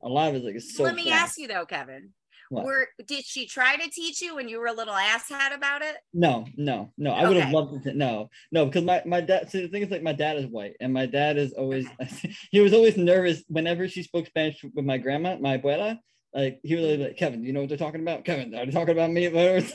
[0.01, 0.83] a lot of it is like it's so.
[0.83, 1.23] Let me fast.
[1.23, 2.11] ask you though, Kevin.
[2.51, 2.65] What?
[2.65, 5.95] Were did she try to teach you when you were a little asshat about it?
[6.13, 7.11] No, no, no.
[7.11, 7.93] I would have loved to.
[7.93, 9.49] No, no, because my my dad.
[9.49, 11.87] See, the thing is, like, my dad is white, and my dad is always.
[12.51, 15.97] he was always nervous whenever she spoke Spanish with my grandma, my abuela.
[16.33, 18.23] Like he was like, Kevin, do you know what they're talking about?
[18.23, 19.27] Kevin, are they talking about me?
[19.27, 19.73] Because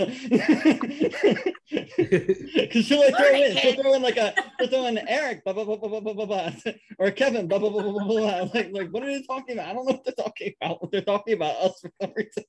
[2.87, 5.65] she'll like throw in, she'll throw in like a, she'll throw in Eric, blah blah
[5.65, 6.51] blah blah blah blah, blah,
[6.99, 8.05] or Kevin, blah blah blah blah blah.
[8.05, 8.49] blah.
[8.55, 9.69] Like like what are they talking about?
[9.69, 10.91] I don't know what they're talking about.
[10.91, 12.45] They're talking about us for some reason.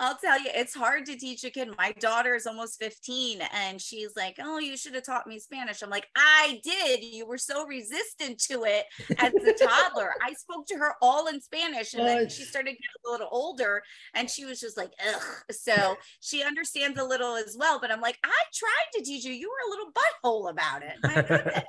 [0.00, 1.68] I'll tell you, it's hard to teach a kid.
[1.76, 5.82] My daughter is almost 15 and she's like, Oh, you should have taught me Spanish.
[5.82, 7.02] I'm like, I did.
[7.02, 8.84] You were so resistant to it
[9.18, 10.12] as a toddler.
[10.22, 13.82] I spoke to her all in Spanish and then she started getting a little older
[14.14, 15.22] and she was just like, Ugh.
[15.50, 17.80] So she understands a little as well.
[17.80, 19.32] But I'm like, I tried to teach you.
[19.32, 20.94] You were a little butthole about it.
[21.02, 21.64] My goodness.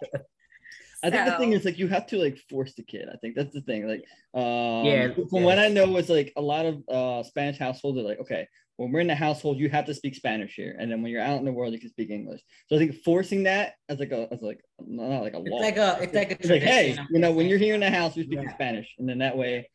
[1.04, 3.08] I think the thing is like you have to like force the kid.
[3.12, 3.88] I think that's the thing.
[3.88, 5.46] Like um Yeah, from yeah.
[5.46, 8.92] what I know it's like a lot of uh Spanish households are like, okay, when
[8.92, 10.76] we're in the household, you have to speak Spanish here.
[10.80, 12.42] And then when you're out in the world, you can speak English.
[12.68, 15.60] So I think forcing that as like a as like not like a It's law.
[15.60, 17.90] like a it's like a It's like, hey, you know, when you're here in the
[17.90, 18.54] house, you're speaking Yeah.
[18.54, 18.96] Spanish.
[19.00, 19.70] And then that way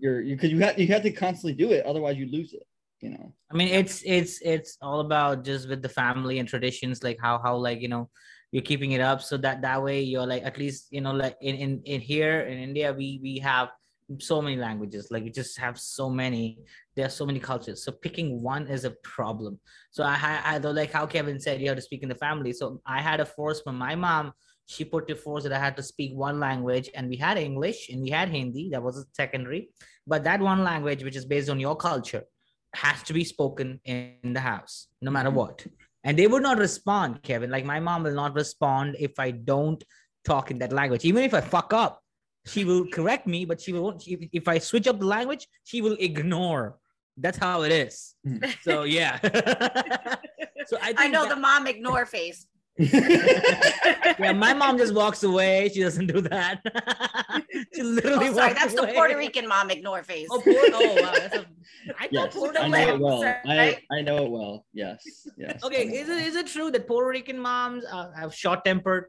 [0.00, 2.62] you're you because you have you have to constantly do it, otherwise you lose it,
[3.00, 3.34] you know.
[3.52, 7.40] I mean, it's it's it's all about just with the family and traditions, like how
[7.42, 8.08] how like you know
[8.52, 11.36] you're keeping it up, so that that way you're like at least you know like
[11.40, 13.70] in in in here in India we we have
[14.18, 15.08] so many languages.
[15.10, 16.58] Like we just have so many.
[16.96, 17.84] There are so many cultures.
[17.84, 19.60] So picking one is a problem.
[19.90, 22.52] So I had, I like how Kevin said you have to speak in the family.
[22.52, 24.32] So I had a force from my mom.
[24.66, 27.88] She put the force that I had to speak one language, and we had English
[27.88, 28.70] and we had Hindi.
[28.70, 29.70] That was a secondary,
[30.06, 32.22] but that one language, which is based on your culture,
[32.74, 35.38] has to be spoken in the house, no matter mm-hmm.
[35.38, 35.66] what.
[36.04, 37.50] And they would not respond, Kevin.
[37.50, 39.82] Like my mom will not respond if I don't
[40.24, 42.02] talk in that language, even if I fuck up
[42.46, 45.82] she will correct me, but she will if, if I switch up the language, she
[45.82, 46.78] will ignore.
[47.16, 48.14] That's how it is.
[48.26, 48.54] Mm.
[48.62, 49.18] So yeah.
[50.66, 52.46] so I, I know that, the mom ignore face.
[52.80, 55.70] Yeah, my mom just walks away.
[55.72, 56.60] She doesn't do that.
[57.74, 58.86] she literally Oh, sorry, walks that's away.
[58.88, 60.28] the Puerto Rican mom ignore face.
[60.30, 61.12] Oh, Puerto, oh wow.
[61.12, 61.46] That's a,
[61.98, 63.22] I thought yes, I know it well.
[63.22, 63.78] right?
[63.90, 64.66] I, I know it well.
[64.72, 65.62] Yes, yes.
[65.62, 69.04] Okay, is it it is it true that Puerto Rican moms uh, have short tempered?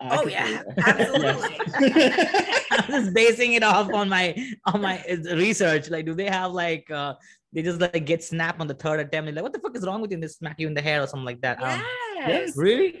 [0.00, 0.12] well.
[0.12, 1.58] I Oh, yeah, absolutely.
[2.70, 5.02] I'm just basing it off on my on my
[5.32, 5.90] research.
[5.90, 7.14] Like, do they have like uh
[7.52, 9.32] they just like get snapped on the third attempt?
[9.34, 10.16] Like, what the fuck is wrong with you?
[10.16, 11.60] And they smack you in the hair or something like that.
[11.62, 11.82] Um,
[12.28, 12.56] Yes.
[12.56, 13.00] really?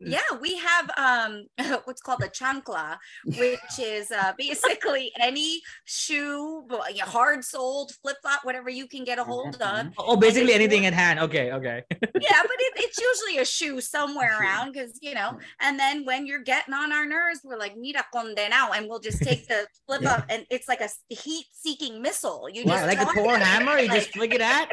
[0.00, 1.46] Yeah, we have um
[1.84, 6.64] what's called the chancla, which is uh basically any shoe,
[7.00, 9.60] hard soled, flip flop, whatever you can get a hold of.
[9.60, 9.92] Mhm.
[9.98, 11.18] Oh, basically anything at hand.
[11.18, 11.82] Okay, okay.
[12.20, 15.38] Yeah, but it, it's usually a shoe somewhere around because you know.
[15.60, 19.20] And then when you're getting on our nerves, we're like mira condenado, and we'll just
[19.22, 22.48] take the flip up, and it's like a heat seeking missile.
[22.52, 24.68] You Wow, like a Thor hammer, you like- just flick it at.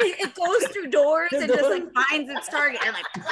[0.00, 1.92] It it goes through doors and just like door.
[2.10, 3.26] finds its target and like clap.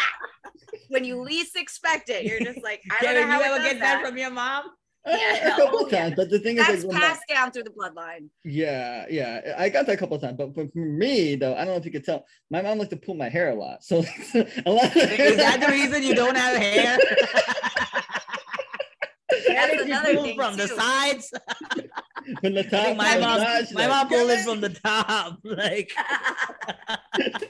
[0.89, 3.55] when you least expect it, you're just like, I don't Kevin, know how you it
[3.57, 4.65] ever get that from your mom?
[5.09, 6.01] Yeah, a couple oh, yeah.
[6.03, 8.29] times, but the thing is, That's like, when my- passed down through the bloodline.
[8.45, 11.59] yeah, yeah, I got that a couple of times, but for for me though, I
[11.59, 13.85] don't know if you could tell, my mom liked to pull my hair a lot,
[13.85, 13.99] so
[14.35, 14.85] a lot.
[14.85, 16.99] Of Is that the reason you don't have hair?
[19.49, 21.33] That's If another thing, from the sides.
[22.41, 25.39] From the top, my mom, side, my mom pulled it from the top.
[25.45, 25.93] Like,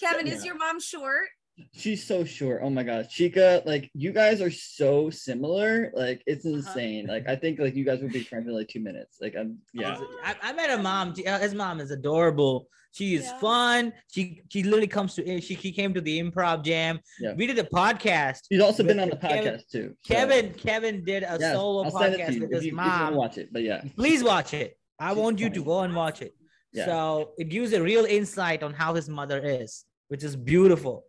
[0.00, 1.28] Kevin, is your mom short?
[1.74, 2.60] She's so short.
[2.64, 5.92] Oh my gosh, Chica, like you guys are so similar.
[5.94, 6.56] Like it's Uh-huh.
[6.56, 7.06] insane.
[7.06, 9.18] Like I think like you guys would be friends in like two minutes.
[9.20, 10.00] Like I'm yeah.
[10.24, 11.14] I, I met a mom.
[11.26, 12.68] Uh, His mom is adorable.
[12.92, 13.38] She is Yeah.
[13.38, 13.92] fun.
[14.10, 16.98] She she literally comes to she she came to the improv jam.
[17.20, 17.34] Yeah.
[17.34, 18.40] We did a podcast.
[18.50, 19.94] She's also been on the Kevin- podcast too.
[20.02, 22.56] so- Kevin Kevin did a Yes, solo I'll send it to podcast you with if
[22.56, 23.14] his you, if you mom.
[23.14, 23.52] watch it.
[23.52, 24.76] But yeah, Please watch it.
[24.98, 26.34] I She's want you to go and watch it.
[26.72, 26.86] Yeah.
[26.86, 31.04] So it gives a real insight on how his mother is, which is beautiful.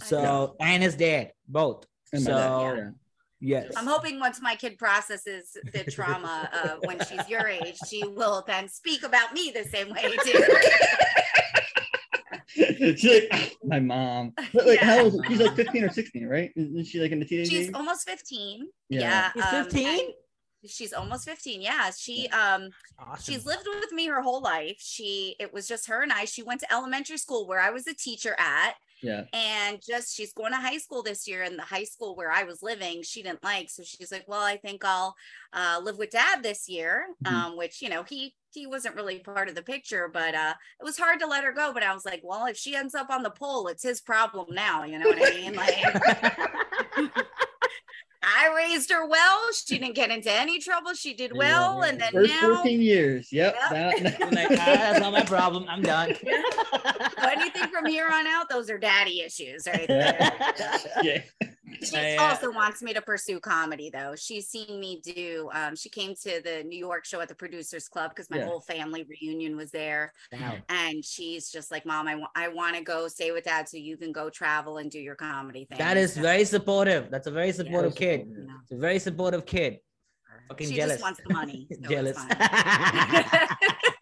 [0.00, 1.86] I So and his dad, both.
[2.12, 2.36] And So
[2.76, 2.90] yeah.
[3.40, 3.72] yes.
[3.76, 8.44] I'm hoping once my kid processes the trauma uh, when she's your age, she will
[8.46, 10.44] then speak about me the same way too.
[12.48, 14.32] she's like my mom.
[14.52, 15.14] But like how old?
[15.14, 16.50] is- She's like 15 or 16, right?
[16.56, 17.74] Isn't she like in the teenage She's age?
[17.74, 18.66] almost 15.
[18.88, 19.00] Yeah.
[19.00, 19.30] Yeah.
[19.34, 19.88] He's um, 15?
[20.00, 21.60] and She's almost 15.
[21.62, 21.90] Yeah.
[21.96, 23.34] She um Awesome.
[23.34, 24.76] she's lived with me her whole life.
[24.78, 26.24] She it was just her and I.
[26.24, 29.24] She went to elementary school where I was a teacher at Yeah.
[29.32, 32.42] and just she's going to high school this year and the high school where i
[32.44, 35.14] was living she didn't like so she's like well i think i'll
[35.52, 37.30] uh, live with dad this year Mhm.
[37.32, 40.84] um, which you know he he wasn't really part of the picture but uh, it
[40.84, 43.10] was hard to let her go but i was like well if she ends up
[43.10, 45.76] on the pole it's his problem now you know what i mean like
[48.22, 51.90] i raised her well she didn't get into any trouble she did well yeah.
[51.90, 53.32] and then First now 14 years.
[53.32, 53.54] Yep.
[53.54, 53.70] Yep.
[53.70, 55.66] that- like, ah, that's not my problem.
[55.68, 56.16] I'm done.
[56.16, 60.32] so anything from here on out those are daddy issues right there
[61.02, 61.22] yeah.
[61.90, 62.28] She Yeah.
[62.30, 64.14] also wants me to pursue comedy though.
[64.16, 67.88] She's seen me do um she came to the New York show at the producers
[67.88, 68.46] club because my Yeah.
[68.46, 70.56] whole family reunion was there Wow.
[70.68, 73.76] and she's just like mom I wa- I want to go stay with dad so
[73.76, 75.78] you can go travel and do your comedy thing.
[75.78, 77.10] That is So, very supportive.
[77.10, 78.20] That's a very supportive Very kid.
[78.20, 78.42] supportive.
[78.42, 79.78] you know, It's a very supportive kid.
[80.48, 80.92] Fucking she jealous.
[80.94, 81.66] just wants the money.
[81.72, 82.16] so it's jealous.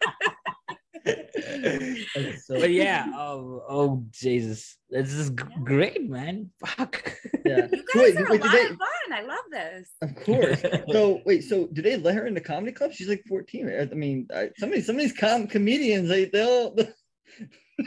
[2.14, 2.24] fine.
[2.24, 6.50] That's so- but yeah, oh, oh Jesus, this is g- great, man.
[6.64, 7.16] Fuck.
[7.44, 7.66] yeah.
[7.72, 9.12] you guys Wait, are wait, a lot they- of fun.
[9.12, 9.90] I love this.
[10.02, 10.62] Of course.
[10.90, 12.92] So wait, so do they let her in the comedy club?
[12.92, 13.66] She's like 14.
[13.66, 13.88] Right?
[13.90, 16.74] I mean, I, some of these some of these com- comedians, like they'll.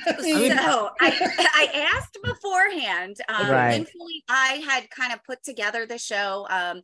[0.05, 3.17] I mean, so I, I asked beforehand.
[3.29, 3.71] Um, Right.
[3.71, 6.45] Thankfully, I had kind of put together the show.
[6.49, 6.81] Um,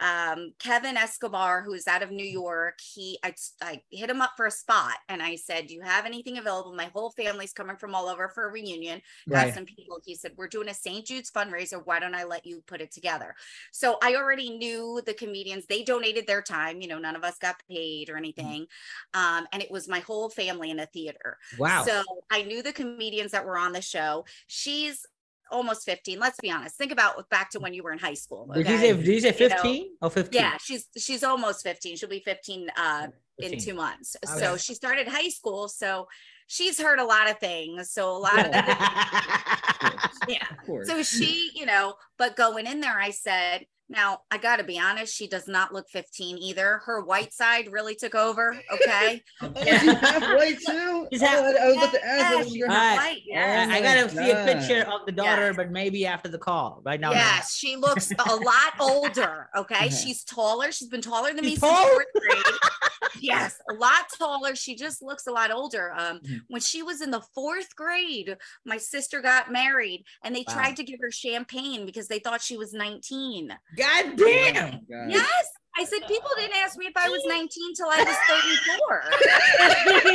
[0.00, 4.46] um, Kevin Escobar, who's out of New York, he I, I hit him up for
[4.46, 6.74] a spot, and I said, "Do you have anything available?
[6.74, 9.00] My whole family's coming from all over for a reunion.
[9.32, 9.54] Got Right.
[9.54, 11.06] some people." He said, "We're doing a St.
[11.06, 11.80] Jude's fundraiser.
[11.84, 13.34] Why don't I let you put it together?"
[13.72, 15.66] So I already knew the comedians.
[15.66, 16.80] They donated their time.
[16.80, 18.66] You know, none of us got paid or anything,
[19.14, 21.38] um, and it was my whole family in a theater.
[21.58, 21.84] Wow.
[21.84, 24.24] So I knew the comedians that were on the show.
[24.46, 25.04] She's
[25.50, 26.18] almost 15.
[26.18, 26.76] Let's be honest.
[26.76, 28.50] Think about back to when you were in high school.
[28.52, 30.40] Did you say did you say You know, 15 or 15?
[30.40, 31.96] Yeah, she's she's almost 15.
[31.96, 34.16] She'll be 15 uh in two months.
[34.26, 34.38] Okay.
[34.40, 35.68] So she started high school.
[35.68, 36.06] So
[36.46, 37.90] she's heard a lot of things.
[37.90, 40.10] So a lot of that.
[40.28, 40.46] yeah.
[40.50, 40.88] Of course.
[40.88, 44.78] So she, you know, but going in there, I said, now I got to be
[44.78, 46.80] honest, she does not look 15 either.
[46.86, 48.58] Her white side really took over.
[48.72, 49.22] Okay.
[49.42, 51.06] Oh, she's halfway too.
[51.12, 52.30] She's Oh, half- I, I was about to ask.
[52.30, 53.22] Yeah, what was not white.
[53.34, 55.56] I- I Oh gotta see a picture of the daughter, Yes.
[55.56, 56.80] but maybe after the call.
[56.84, 57.12] Right now.
[57.12, 59.48] Yes, she looks a lot older.
[59.56, 59.76] Okay.
[59.76, 59.88] Okay.
[59.90, 60.70] She's taller.
[60.72, 62.44] She's been taller than me She's since fourth grade.
[63.20, 64.54] yes, a lot taller.
[64.54, 65.92] She just looks a lot older.
[65.96, 66.40] Um, Mhm.
[66.48, 70.54] when she was in the fourth grade, my sister got married and they Wow.
[70.54, 73.56] tried to give her champagne because they thought she was 19.
[73.76, 74.74] God oh damn.
[74.74, 75.10] Oh, God.
[75.10, 75.48] Yes.
[75.78, 78.16] I said, people didn't ask me if I was 19 till I was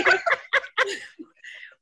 [0.02, 0.22] 34.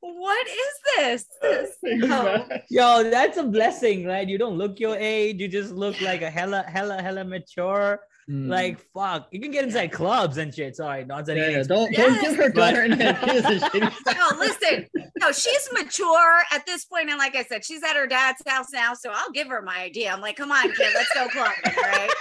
[0.00, 1.26] what is this?
[1.42, 1.66] Uh,
[1.98, 2.44] This- Oh.
[2.70, 4.28] Yo, that's a blessing, right?
[4.28, 5.40] You don't look your age.
[5.40, 8.00] You just look like a hella, hella, hella mature.
[8.30, 8.48] Mm.
[8.48, 10.76] Like fuck, you can get inside clubs and shit.
[10.76, 11.98] Sorry, not that yeah, yeah, don't Yes.
[12.06, 13.44] don't give her But- daughter any ideas.
[13.62, 14.16] of shady stuff.
[14.16, 14.86] No, listen.
[15.20, 18.68] No, she's mature at this point, and like I said, she's at her dad's house
[18.72, 20.12] now, so I'll give her my idea.
[20.12, 22.10] I'm like, come on, kid, let's go clubbing, all right?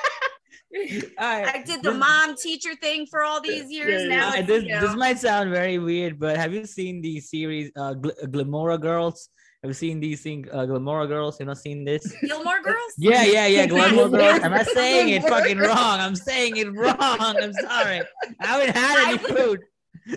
[1.17, 1.55] All right.
[1.55, 4.03] I did the This- mom teacher thing for all these years.
[4.03, 7.19] yeah, now, Uh, this, you this might sound very weird, but have you seen the
[7.19, 9.29] series uh, Gl- Glamora Girls?
[9.61, 11.37] Have you seen these things, uh, Glamora Girls?
[11.39, 12.13] You not seen this?
[12.21, 12.93] Gilmore Girls.
[12.97, 13.67] Yeah, yeah, yeah.
[13.67, 14.39] Glamora Girls.
[14.39, 15.99] Am I saying it fucking wrong?
[15.99, 16.95] I'm saying it wrong.
[16.99, 18.01] I'm sorry.
[18.39, 19.59] I haven't had any food.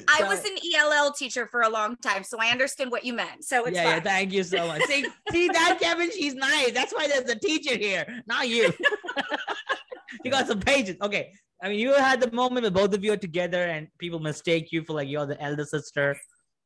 [0.08, 3.44] I was an ELL teacher for a long time, so I understand what you meant.
[3.44, 4.00] So it's yeah, yeah.
[4.00, 4.82] Thank you so much.
[4.82, 6.10] See, see that Kevin?
[6.12, 6.70] She's nice.
[6.70, 8.72] That's why there's a teacher here, not you.
[10.24, 10.98] you got some patience.
[11.02, 11.32] Okay.
[11.62, 14.72] I mean, you had the moment where both of you are together and people mistake
[14.72, 16.16] you for like you're the elder sister,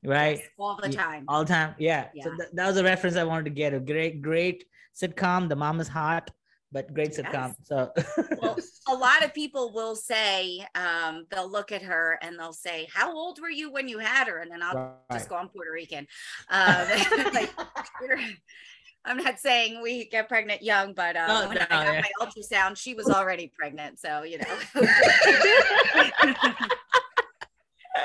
[0.04, 0.38] right?
[0.38, 1.02] Yes, all the Yeah.
[1.02, 1.24] time.
[1.28, 1.74] All the time.
[1.78, 2.08] Yeah.
[2.22, 3.74] So th- that was a reference I wanted to get.
[3.74, 4.64] A great, great
[5.00, 5.48] sitcom.
[5.48, 6.30] The mom is hot,
[6.72, 7.54] but great sitcom.
[7.54, 7.56] Yes.
[7.64, 7.92] So
[8.40, 8.56] Well,
[8.88, 13.12] a lot of people will say um, they'll look at her and they'll say, "How
[13.12, 16.06] old were you when you had her?" And then I'll just go, "I'm Puerto Rican."
[16.50, 16.86] Um,
[17.34, 17.52] like,
[19.04, 22.02] I'm not saying we get pregnant young, but uh, No, when no, I got yeah.
[22.02, 23.98] my ultrasound, she was already pregnant.
[24.00, 24.58] So you know,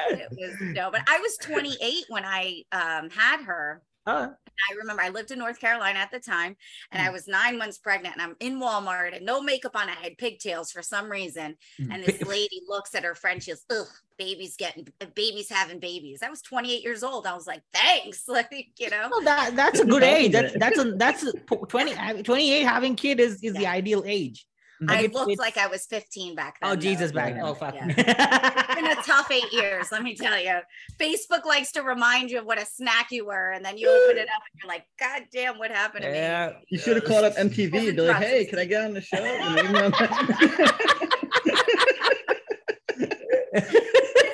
[0.10, 0.90] it was no.
[0.92, 3.82] But I was 28 when I um, had her.
[4.08, 4.34] Oh,
[4.70, 6.56] I remember I lived in North Carolina at the time,
[6.92, 7.14] and I Hmm.
[7.14, 9.90] was nine months pregnant, and I'm in Walmart and no makeup on.
[9.90, 11.92] I had pigtails for some reason, Hmm.
[11.92, 13.42] and this lady looks at her friend.
[13.44, 13.86] She goes, "Ugh,
[14.18, 17.28] baby's getting baby's having babies." I was 28 years old.
[17.28, 19.08] I was like, "Thanks," like you know.
[19.12, 20.32] well, that that's a good age.
[20.32, 20.54] good.
[20.60, 21.34] That's that's a that's a,
[21.68, 24.48] 20 28 having kid is is the ideal age.
[24.88, 26.72] I Like, it's- looked like I was 15 back oh, then.
[26.72, 26.82] Oh though.
[26.82, 27.36] Jesus, back.
[27.36, 27.46] Yeah.
[27.46, 27.76] Oh fuck.
[27.76, 27.88] Yeah.
[28.72, 30.60] It's been a tough eight years, let me tell you.
[31.00, 34.18] Facebook likes to remind you of what a snack you were, and then you open
[34.18, 36.16] it up and you're like, God damn, what happened to me?
[36.18, 36.54] yeah.
[36.70, 39.02] You should have called up MTV and be like, "Hey, can I get on the
[39.02, 41.42] show?" And leave me on that-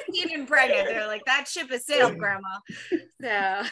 [0.08, 0.88] 15 and pregnant.
[0.88, 2.48] They're like, that ship has sailed, grandma.
[3.22, 3.64] So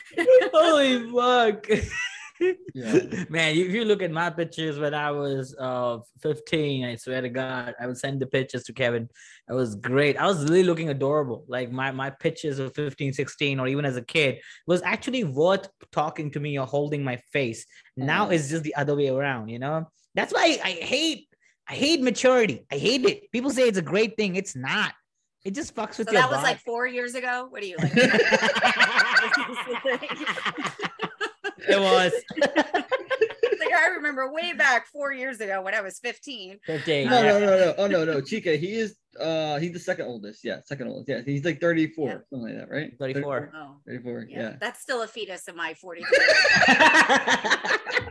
[0.54, 1.68] Holy fuck.
[2.40, 2.54] Yeah.
[3.30, 7.30] Man, if you look at my pictures when I was uh 15, I swear to
[7.30, 9.10] God, I would send the pictures to Kevin.
[9.50, 10.18] It was great.
[10.18, 11.46] I was really looking adorable.
[11.48, 15.70] Like my my pictures of 15, 16, or even as a kid was actually worth
[15.92, 17.66] talking to me or holding my face.
[17.96, 19.88] Now it's just the other way around, you know?
[20.14, 21.28] That's why I hate
[21.68, 22.66] I hate maturity.
[22.72, 23.32] I hate it.
[23.32, 24.36] People say it's a great thing.
[24.36, 24.94] It's not.
[25.44, 26.54] It just fucks with So your that was body.
[26.54, 27.48] like four years ago.
[27.50, 27.94] What are you like?
[31.68, 32.12] it was
[33.60, 36.60] like I remember way back four years ago when I was 15.
[36.66, 37.10] 15.
[37.10, 37.74] No, no, no, no.
[37.78, 38.22] Oh no, no.
[38.22, 40.44] Chica, he is uh he's the second oldest.
[40.44, 41.10] Yeah, second oldest.
[41.10, 42.18] Yeah, he's like 34, Yeah.
[42.30, 42.92] something like that, right?
[43.00, 43.52] 34.
[43.56, 44.40] Oh, 34, yeah.
[44.40, 44.56] yeah.
[44.60, 46.08] That's still a fetus in my 43.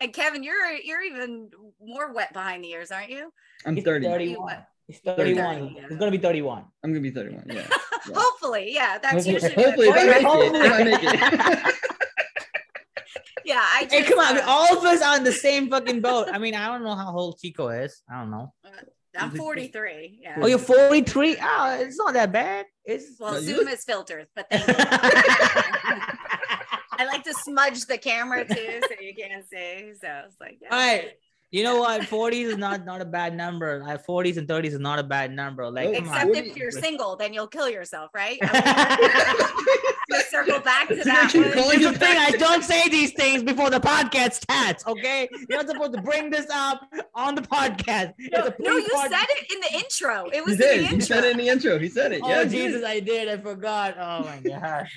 [0.00, 3.32] and Kevin, you're you're even more wet behind the ears, aren't you?
[3.64, 4.06] I'm He's 30.
[4.06, 4.56] 31.
[4.86, 5.58] He's 31.
[5.58, 5.88] 30, yeah.
[5.88, 6.64] He's gonna be 31.
[6.84, 7.44] I'm gonna be 31.
[7.48, 7.54] Yeah.
[7.54, 8.14] Yeah.
[8.14, 8.98] Hopefully, yeah.
[8.98, 10.54] That's Hopefully, usually hopefully if I it.
[10.54, 11.74] If I make it.
[13.44, 13.62] Yeah.
[13.64, 14.38] I just, Hey, come on.
[14.38, 16.28] uh, All of us on the same fucking boat.
[16.32, 18.02] I mean, I don't know how old Chico is.
[18.10, 18.52] I don't know.
[19.18, 20.18] I'm 43.
[20.22, 20.36] Yeah.
[20.42, 21.36] Oh, you're 43?
[21.40, 22.66] Oh, it's not that bad.
[22.84, 24.74] It's well, No, Zoom look- is filters, but thank you.
[26.98, 29.92] I like to smudge the camera too, so you can't see.
[30.00, 30.68] So it's like, yeah.
[30.70, 31.10] All right.
[31.52, 32.02] You know what?
[32.02, 33.78] 40s is not not a bad number.
[33.78, 35.70] Like 40s and 30s is not a bad number.
[35.70, 36.34] Like, Except on.
[36.34, 38.38] If you- you're single, then you'll kill yourself, right?
[40.10, 41.52] Let's circle back to that you're one.
[41.52, 45.28] calling Here's the thing, I don't say these things before the podcast starts, okay?
[45.48, 46.82] You're not supposed to bring this up
[47.14, 48.14] on the podcast.
[48.18, 50.26] It's No, a no, you pre-pod- said it in the intro.
[50.26, 50.78] It He was in did.
[50.80, 51.06] the He intro.
[51.06, 51.78] said it in the intro.
[51.78, 52.20] He said it.
[52.24, 52.50] Oh Yeah, he.
[52.50, 53.28] Jesus, I did.
[53.28, 53.96] I forgot.
[53.98, 54.88] Oh my god.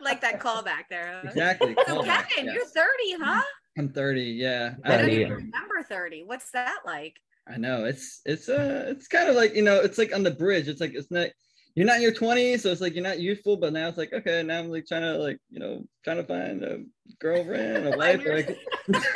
[0.00, 1.20] like that callback there.
[1.22, 1.28] Huh?
[1.28, 1.76] Exactly.
[1.86, 2.52] So callback, Kevin, yeah.
[2.54, 2.88] you're 30,
[3.22, 3.42] huh?
[3.78, 4.22] I'm 30.
[4.22, 4.74] Yeah.
[4.84, 5.12] I don't Thirty.
[5.16, 6.24] even remember 30.
[6.24, 7.16] What's that like?
[7.48, 10.32] I know it's it's uh it's kind of like you know it's like on the
[10.32, 10.66] bridge.
[10.66, 11.28] It's like it's not
[11.76, 14.12] you're not in your 20s, so it's like you're not youthful, but now it's like
[14.12, 16.80] okay, now I'm like trying to like you know trying to find a
[17.20, 18.20] girlfriend, a wife.
[18.22, 18.58] you're- Like,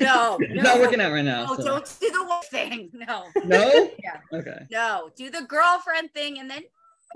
[0.00, 0.62] No, it's no.
[0.62, 1.46] not working out right now.
[1.46, 2.90] No, so- don't do the wolf thing.
[2.94, 3.90] No, No.
[4.02, 4.20] Yeah.
[4.32, 4.66] Okay.
[4.70, 5.10] no.
[5.16, 6.62] Do the girlfriend thing and then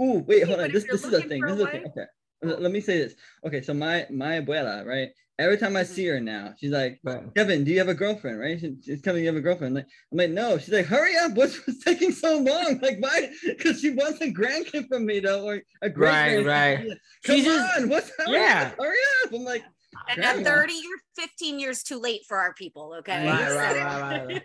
[0.01, 0.73] Oh wait, hold on.
[0.73, 1.43] This this is the looking thing.
[1.43, 1.85] This a is the thing.
[1.87, 2.05] Okay.
[2.43, 3.15] Let let me say this.
[3.47, 5.11] Okay, so my my abuela, right?
[5.39, 5.87] Every time I Mhm.
[5.89, 7.23] see her now, she's like, Right.
[7.35, 8.39] Kevin, do you have a girlfriend?
[8.39, 8.61] Right?
[8.61, 9.75] She- She's Kevin, you have a girlfriend?
[9.75, 10.59] Like, I'm like, no.
[10.59, 11.33] She's like, hurry up.
[11.33, 12.79] What's, what's taking so long?
[12.83, 13.31] Like, why?
[13.45, 16.89] Because she wants a grandkid from me, though, or a great Right, right.
[17.25, 18.71] Come She's just- on, what's hurry Yeah.
[18.73, 19.33] up, hurry up.
[19.35, 19.65] I'm like,
[20.09, 20.41] and Grandma.
[20.41, 22.95] at 30, you're 15 years too late for our people.
[22.99, 23.27] Okay.
[23.27, 24.43] Right, right, right, right, right.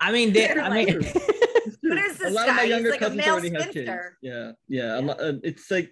[0.00, 1.02] I mean, they, I mean,
[1.82, 3.70] What is a this lot of my younger like cousins male already have kids.
[3.72, 4.16] spinster.
[4.22, 4.98] Yeah, yeah.
[4.98, 5.10] A Yeah.
[5.12, 5.90] uh, it's like,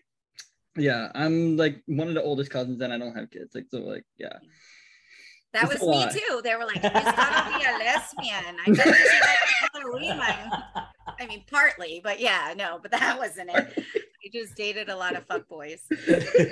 [0.79, 3.55] yeah, I'm like one of the oldest cousins, and I don't have kids.
[3.55, 4.39] Like, so, like, yeah.
[5.55, 6.13] That It's was me lot.
[6.13, 6.41] too.
[6.45, 10.51] They were like, "She's gonna be a lesbian." I bet she likes other women.
[11.19, 13.85] I mean, partly, but yeah, no, but that wasn't it.
[14.29, 15.81] I just dated a lot of fuckboys.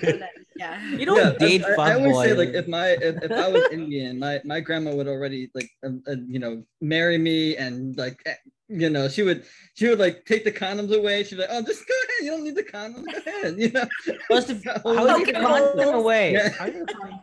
[0.07, 0.91] And then, yeah.
[0.91, 3.31] you don't yeah, date I, I, fuck I always say like if my if, if
[3.31, 7.57] I was Indian, my my grandma would already like uh, uh, you know marry me
[7.57, 8.35] and like eh,
[8.69, 11.25] you know she would she would like take the condoms away.
[11.25, 12.25] She'd be like, oh, just go ahead.
[12.25, 13.05] You don't need the condoms.
[13.05, 13.59] Go ahead.
[13.59, 13.87] You know.
[14.29, 16.33] First of How how are you Okay, gonna them away?
[16.33, 16.49] Yeah.
[16.51, 17.21] How are you gonna find-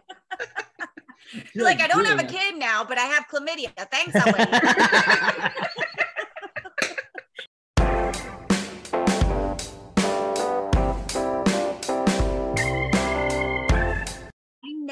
[1.56, 3.72] like, I don't have a kid now, but I have chlamydia.
[3.90, 4.14] Thanks,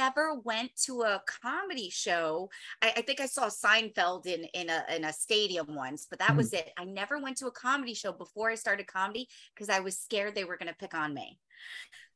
[0.02, 2.50] never went to a comedy show.
[2.82, 6.34] I, I think I saw Seinfeld in in a in a stadium once, but that
[6.34, 6.38] Mhm.
[6.38, 6.72] was it.
[6.78, 10.36] I never went to a comedy show before I started comedy because I was scared
[10.36, 11.40] they were going to pick on me.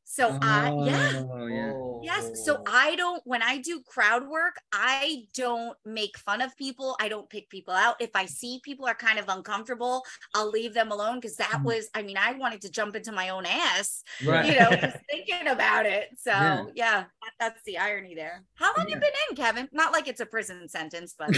[0.08, 1.22] So I yeah.
[1.32, 1.72] Oh, yeah.
[2.00, 2.44] Yes.
[2.44, 6.96] So I don't, when I do crowd work, I don't make fun of people.
[7.00, 7.96] I don't pick people out.
[8.00, 11.64] If I see people are kind of uncomfortable, I'll leave them alone because that Mhm.
[11.64, 14.46] was, I mean, I wanted to jump into my own ass, Right.
[14.46, 16.10] you know, just thinking about it.
[16.18, 16.64] So Yeah.
[16.74, 18.44] yeah, that- that's the irony there.
[18.54, 19.68] How long you been in, Kevin?
[19.72, 21.30] Not like it's a prison sentence, but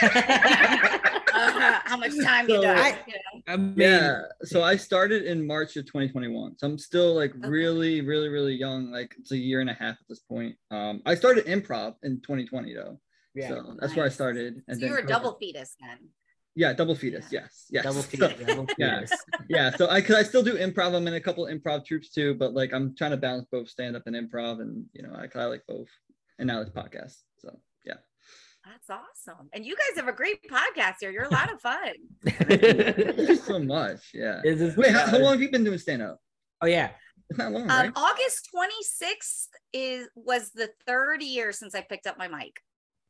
[1.40, 2.78] uh, how much time you So- done?
[2.78, 3.42] I- you know?
[3.52, 7.48] I mean, yeah so i started in march of 2021 so i'm still like Okay.
[7.48, 11.00] really really really young like it's a year and a half at this point um
[11.06, 13.00] i started improv in 2020 though
[13.34, 13.48] yeah.
[13.48, 14.14] so that's where i Nice.
[14.14, 15.98] started So then you were a double fetus then.
[16.54, 19.04] yeah double fetus yes yes Double So- feet, double yeah.
[19.48, 22.34] yeah so i cause i still do improv i'm in a couple improv troops too
[22.34, 25.26] but like i'm trying to balance both stand up and improv and you know i,
[25.38, 25.88] I like both
[26.38, 27.29] and now it's podcast so yeah
[28.70, 29.48] That's awesome.
[29.52, 31.10] And you guys have a great podcast here.
[31.10, 31.94] You're a lot of fun.
[32.24, 36.02] Thank you so much yeah Is wait how, how long have you been doing stand
[36.02, 36.20] up
[36.60, 36.90] Oh yeah.
[37.28, 42.06] it's not long Um, right August 26th is was the third year since I picked
[42.06, 42.60] up my mic.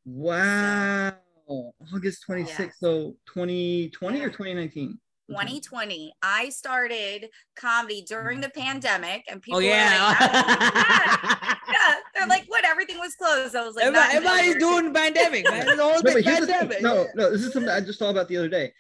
[0.04, 1.12] Wow.
[1.48, 2.58] August 26th.
[2.58, 2.68] Yeah.
[2.78, 4.98] So 2020 or 2019?
[5.30, 5.40] Mm-hmm.
[5.40, 6.12] 2020.
[6.22, 8.60] I started comedy during the mm-hmm.
[8.60, 11.54] pandemic, and oh, people Oh were like, yeah.
[11.70, 12.64] Yeah, they're like, what?
[12.64, 13.54] Everything was closed.
[13.54, 15.68] I was like, Everybody, everybody's doing pandemic, man.
[15.68, 16.82] It's all No, been the pandemic.
[16.82, 18.72] no, no, this is something I just thought about the other day.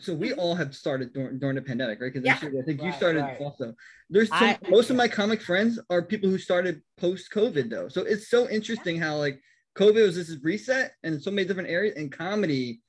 [0.00, 0.40] So we mm-hmm.
[0.40, 2.12] all have started during, during the pandemic, right?
[2.12, 2.36] Because Yeah.
[2.36, 3.40] I think you started right.
[3.40, 3.74] also.
[4.08, 7.88] There's some, I- most of my comic friends are people who started post COVID though.
[7.88, 9.40] So it's so interesting how like
[9.76, 12.80] COVID was this reset in so many different areas and comedy.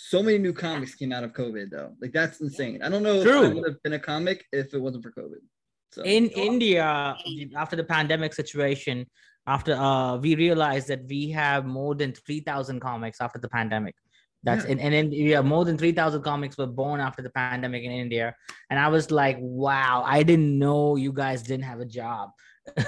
[0.00, 1.92] So many new comics came out of COVID though.
[2.00, 2.82] Like that's insane.
[2.84, 5.42] I don't know if I would have been a comic if it wasn't for COVID.
[5.90, 6.44] So in Sure.
[6.44, 7.16] India,
[7.56, 9.06] after the pandemic situation,
[9.48, 13.96] after uh, we realized that we have more than three thousand comics after the pandemic.
[14.44, 14.70] That's Yeah.
[14.70, 17.90] in, and in yeah, more than three thousand comics were born after the pandemic in
[17.90, 18.36] India,
[18.70, 22.30] and I was like, wow, I didn't know you guys didn't have a job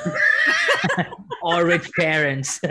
[1.42, 2.60] or rich parents.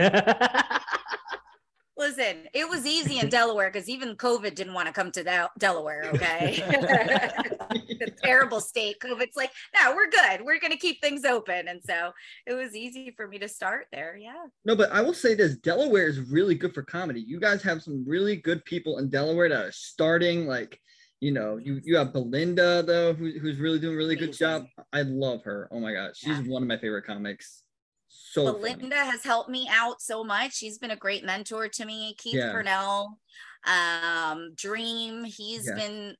[1.99, 5.51] Listen, it was easy in Delaware because even COVID didn't want to come to Del-
[5.59, 6.09] Delaware.
[6.15, 6.63] Okay.
[7.99, 8.95] the terrible state.
[9.01, 10.41] COVID's like, no, we're good.
[10.45, 11.67] We're going to keep things open.
[11.67, 12.11] And so
[12.47, 14.15] it was easy for me to start there.
[14.17, 14.45] Yeah.
[14.63, 17.19] No, but I will say this: Delaware is really good for comedy.
[17.21, 20.47] You guys have some really good people in Delaware that are starting.
[20.47, 20.79] Like,
[21.19, 24.63] you know, you you have Belinda though, who, who's really doing a really good job.
[24.93, 25.67] I love her.
[25.71, 26.43] Oh my god, she's Yeah.
[26.47, 27.63] one of my favorite comics.
[28.09, 28.75] So funny.
[28.75, 30.53] Belinda has helped me out so much.
[30.55, 32.15] She's been a great mentor to me.
[32.17, 32.51] Keith Yeah.
[32.51, 33.19] Purnell,
[33.65, 35.23] um, Dream.
[35.23, 35.75] He's Yeah.
[35.75, 36.15] been,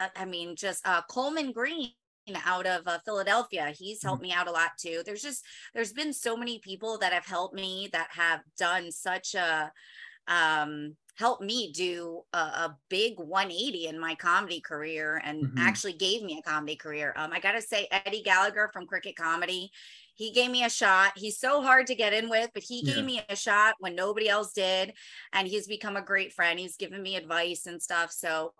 [0.00, 1.92] uh, I mean, just uh, Coleman Green
[2.44, 3.62] out of uh, Philadelphia.
[3.64, 3.84] Mm-hmm.
[3.84, 5.02] He's helped me out a lot too.
[5.04, 5.44] There's just,
[5.74, 9.72] there's been so many people that have helped me that have done such a,
[10.28, 15.58] um, helped me do a, a big 180 in my comedy career and Mhm.
[15.58, 17.12] actually gave me a comedy career.
[17.16, 19.70] Um, I got to say, Eddie Gallagher from Cricket Comedy,
[20.20, 21.12] he gave me a shot.
[21.16, 22.96] He's so hard to get in with, but he Yeah.
[22.96, 24.92] gave me a shot when nobody else did.
[25.32, 26.60] And he's become a great friend.
[26.60, 28.12] He's given me advice and stuff.
[28.12, 28.52] So,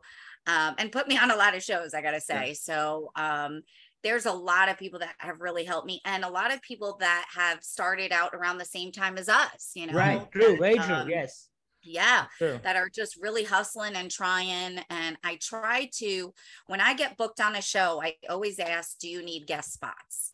[0.46, 2.54] um, and put me on a lot of shows, I gotta say.
[2.54, 3.60] So, um,
[4.02, 6.96] there's a lot of people that have really helped me, and a lot of people
[7.00, 9.92] that have started out around the same time as us, you know.
[9.92, 10.32] Right.
[10.32, 10.56] True.
[10.56, 10.94] Very true.
[10.94, 11.48] Um, yes.
[11.82, 12.58] Yeah True.
[12.62, 14.78] that are just really hustling and trying.
[14.88, 16.32] And I try to,
[16.66, 20.32] when I get booked on a show, I always ask, do you need guest spots?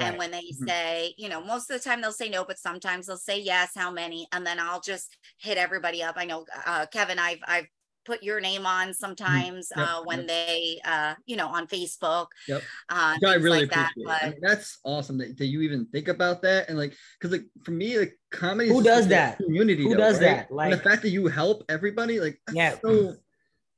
[0.00, 0.66] And when they Mhm.
[0.68, 3.70] say, you know, most of the time they'll say no, but sometimes they'll say yes,
[3.74, 4.26] how many?
[4.32, 6.14] And then I'll just hit everybody up.
[6.16, 7.66] I know, uh, Kevin, I've, I've
[8.04, 10.28] put your name on sometimes Yep, uh, when yep.
[10.28, 12.28] they, uh, you know, on Facebook.
[12.48, 12.62] Yep.
[12.88, 13.90] Uh, I really like that.
[13.90, 14.22] appreciate.
[14.22, 16.70] I mean, that's awesome that, that you even think about that.
[16.70, 18.70] And like, because like for me, like comedy.
[18.70, 19.36] who does that?
[19.36, 19.82] Community.
[19.82, 20.20] Who though, does right?
[20.22, 20.48] that?
[20.48, 22.76] and Like- the fact that you help everybody, like, Yeah.
[22.82, 23.14] So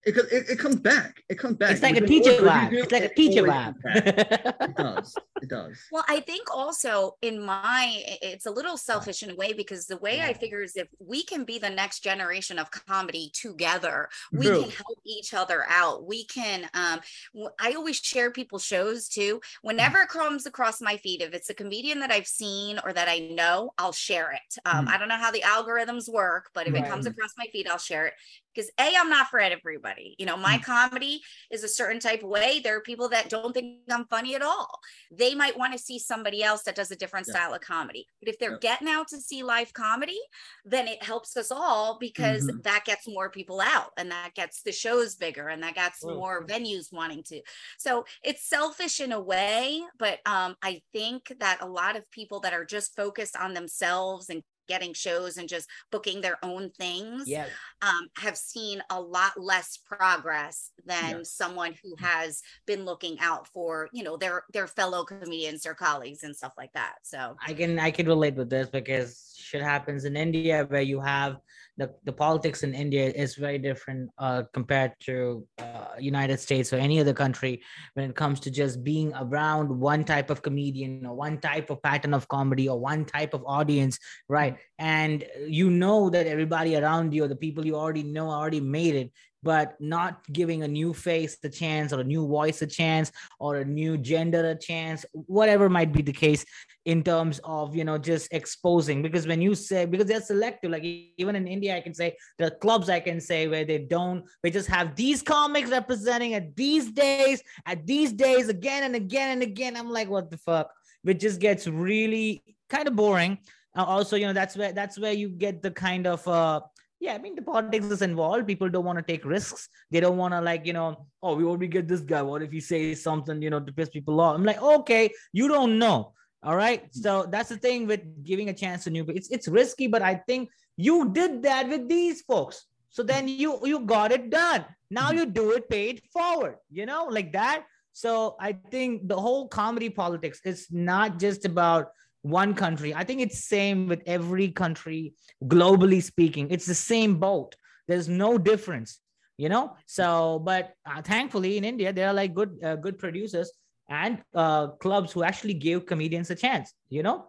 [0.05, 1.22] it, it, it comes back.
[1.28, 1.72] It comes back.
[1.72, 2.70] It's like a With teacher what you vibe.
[2.70, 3.82] do, It's like a it teacher always vibe.
[3.82, 4.57] comes back.
[4.61, 5.16] It does.
[5.42, 5.78] It does.
[5.92, 9.96] Well, I think also in my, it's a little selfish in a way because the
[9.98, 14.46] way I figure is if we can be the next generation of comedy together, we
[14.46, 14.62] True.
[14.62, 16.07] can help each other out.
[16.07, 17.01] We can, um,
[17.34, 19.40] w- I always share people's shows too.
[19.62, 23.09] Whenever it comes across my feed, if it's a comedian that I've seen or that
[23.09, 24.59] I know, I'll share it.
[24.64, 24.90] Um, Mhm.
[24.94, 27.78] I don't know how the algorithms work, but if it comes across my feed, I'll
[27.78, 28.14] share it
[28.55, 30.14] because A, I'm not for everybody.
[30.18, 31.20] You know, my comedy
[31.51, 32.61] is a certain type of way.
[32.61, 34.80] There are people that don't think I'm funny at all
[35.11, 37.34] they might want to see somebody else that does a different Yeah.
[37.34, 38.07] style of comedy.
[38.20, 38.59] But if they're Yeah.
[38.59, 40.18] getting out to see live comedy,
[40.64, 42.61] then it helps us all because Mhm.
[42.62, 46.07] that gets more people out and that gets the shows bigger and that gets Well,
[46.07, 47.42] more venues wanting to.
[47.78, 52.40] So it's selfish in a way, but um, I think that a lot of people
[52.40, 57.27] that are just focused on themselves and getting shows and just booking their own things
[57.27, 57.47] yeah.
[57.83, 61.23] um, have seen a lot less progress than Yeah.
[61.25, 66.23] someone who has been looking out for you know their their fellow comedians their colleagues
[66.23, 70.05] and stuff like that so I can I can relate with this because shit happens
[70.05, 71.38] in India where you have
[71.80, 76.76] the, the politics in India is very different uh, compared to uh, United States or
[76.76, 77.62] any other country
[77.95, 81.82] when it comes to just being around one type of comedian or one type of
[81.82, 84.59] pattern of comedy or one type of audience, right?
[84.78, 88.95] And you know that everybody around you or the people you already know already made
[88.95, 89.11] it,
[89.43, 93.57] but not giving a new face a chance or a new voice a chance or
[93.57, 96.45] a new gender a chance, whatever might be the case
[96.87, 100.85] in terms of you know just exposing because when you say because they're selective like
[100.85, 104.51] even in india i can say the clubs i can say where they don't they
[104.51, 109.43] just have these comics representing at these days at these days again and again and
[109.43, 110.70] again i'm like what the fuck
[111.03, 113.37] which just gets really kind of boring
[113.76, 116.61] uh, also you know that's where that's where you get the kind of uh
[117.03, 118.47] yeah, I mean the politics is involved.
[118.47, 119.70] People don't want to take risks.
[119.91, 122.20] They don't want to like, you know, oh, we already get this guy.
[122.20, 124.37] What if he says something, you know, to piss people off?
[124.37, 126.12] I'm like, okay, you don't know.
[126.43, 126.88] All right.
[126.95, 129.18] So that's the thing with giving a chance to new people.
[129.18, 132.64] It's it's risky, but I think you did that with these folks.
[132.88, 134.64] So then you you got it done.
[134.91, 137.64] Now you do it paid forward, you know, like that.
[137.93, 141.88] So I think the whole comedy politics is not just about
[142.22, 142.95] one country.
[142.95, 145.14] I think it's same with every country
[145.45, 146.51] globally speaking.
[146.51, 147.55] It's the same boat.
[147.86, 149.01] There's no difference,
[149.36, 149.76] you know.
[149.86, 153.53] So, but uh, thankfully in India there are like good uh, good producers
[153.91, 157.26] and uh, clubs who actually give comedians a chance, you know,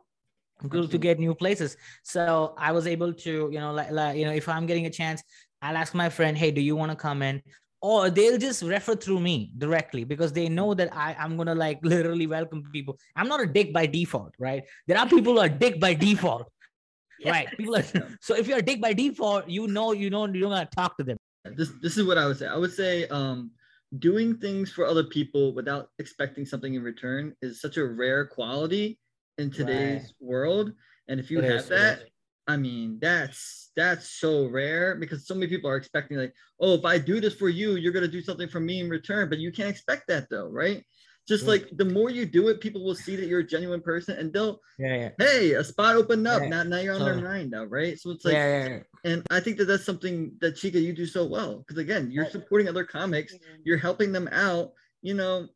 [0.71, 1.75] to- to get new places.
[2.03, 4.89] So I was able to, you know, like, like you know, if I'm getting a
[4.91, 5.23] chance,
[5.61, 7.41] I'll ask my friend, hey, do you want to come in?
[7.81, 11.79] Or they'll just refer through me directly because they know that I, I'm gonna like
[11.83, 12.97] literally welcome people.
[13.15, 14.63] I'm not a dick by default, right?
[14.87, 16.47] There are people who are dick by default,
[17.25, 17.49] right?
[17.57, 17.83] People are
[18.21, 20.95] so if you're a dick by default, you know you know you don't to talk
[20.97, 21.17] to them.
[21.57, 22.47] this this is what I would say.
[22.47, 23.51] I would say um
[23.99, 28.99] doing things for other people without expecting something in return is such a rare quality
[29.37, 30.27] in today's Right.
[30.27, 30.73] world.
[31.07, 32.03] And if you It have is, that.
[32.47, 36.85] I mean, that's that's so rare because so many people are expecting like, oh, if
[36.85, 39.29] I do this for you, you're gonna do something for me in return.
[39.29, 40.83] But you can't expect that though, right?
[41.27, 44.17] Just like the more you do it, people will see that you're a genuine person
[44.17, 46.41] and they'll, Yeah, yeah, hey, a spot opened up.
[46.41, 47.97] Yeah, Now, now you're on their mind now, right?
[47.99, 49.11] So it's like yeah, yeah, yeah.
[49.11, 52.29] and I think that that's something that Chica you do so well because again you're
[52.29, 54.73] supporting other comics, you're helping them out.
[55.03, 55.47] You know,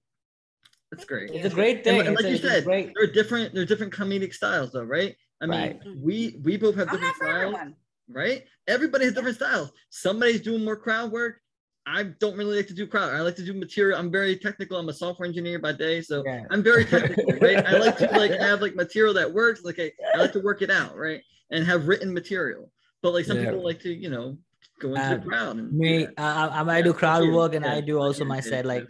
[0.92, 1.32] that's great.
[1.32, 2.00] It's a great thing.
[2.00, 2.94] li- and like a- you said, great.
[2.94, 5.16] there are different there are different comedic styles though, right?
[5.42, 5.80] I mean, Right.
[5.98, 7.76] we we both have I'm different styles, everyone.
[8.08, 8.46] right?
[8.68, 9.72] Everybody has different styles.
[9.90, 11.42] Somebody's doing more crowd work.
[11.88, 13.14] I don't really like to do crowd.
[13.14, 14.00] I like to do material.
[14.00, 14.78] I'm very technical.
[14.78, 16.42] I'm a software engineer by day, so Yeah.
[16.50, 17.64] I'm very technical, right?
[17.66, 19.64] I like to like have like material that works.
[19.64, 21.22] Like I, I like to work it out, right?
[21.52, 22.72] And have written material.
[23.04, 23.46] But like some Yeah.
[23.52, 24.38] people like to, you know,
[24.80, 27.64] go into Uh, the crowd and Me, uh, I, I Yeah, do crowd work and
[27.64, 28.74] Yeah, I do also yeah, my set yeah.
[28.74, 28.88] like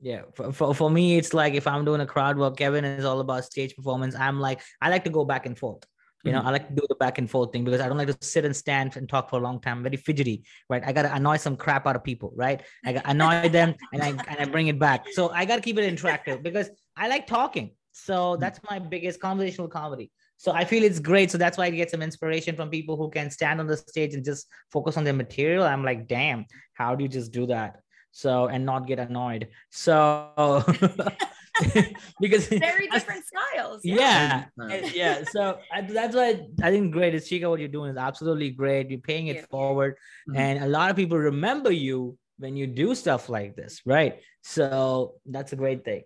[0.00, 3.04] Yeah, for, for, for me, it's like if I'm doing a crowd work, Kevin is
[3.04, 4.14] all about stage performance.
[4.16, 5.84] I'm like, I like to go back and forth.
[6.26, 6.46] You know, Mhm.
[6.46, 8.44] I like to do the back and forth thing because I don't like to sit
[8.44, 9.78] and stand and talk for a long time.
[9.78, 10.82] I'm very fidgety, right?
[10.84, 12.60] I gotta annoy some crap out of people, right?
[12.84, 15.06] I gotta annoy them and I and I bring it back.
[15.12, 17.70] So I gotta keep it interactive because I like talking.
[17.92, 20.10] So that's my biggest conversational comedy.
[20.36, 21.30] So I feel it's great.
[21.30, 24.12] So that's why I get some inspiration from people who can stand on the stage
[24.14, 25.64] and just focus on their material.
[25.64, 27.80] I'm like, damn, how do you just do that?
[28.12, 29.48] So and not get annoyed.
[29.70, 30.30] So
[32.20, 33.80] because Very that's- different styles.
[33.84, 37.90] yeah and yeah so I, that's why i think great is chica what you're doing
[37.90, 39.46] is absolutely great you're paying it Yeah.
[39.50, 39.96] forward
[40.28, 40.36] Mhm.
[40.38, 45.14] and a lot of people remember you when you do stuff like this right so
[45.26, 46.02] that's a great thing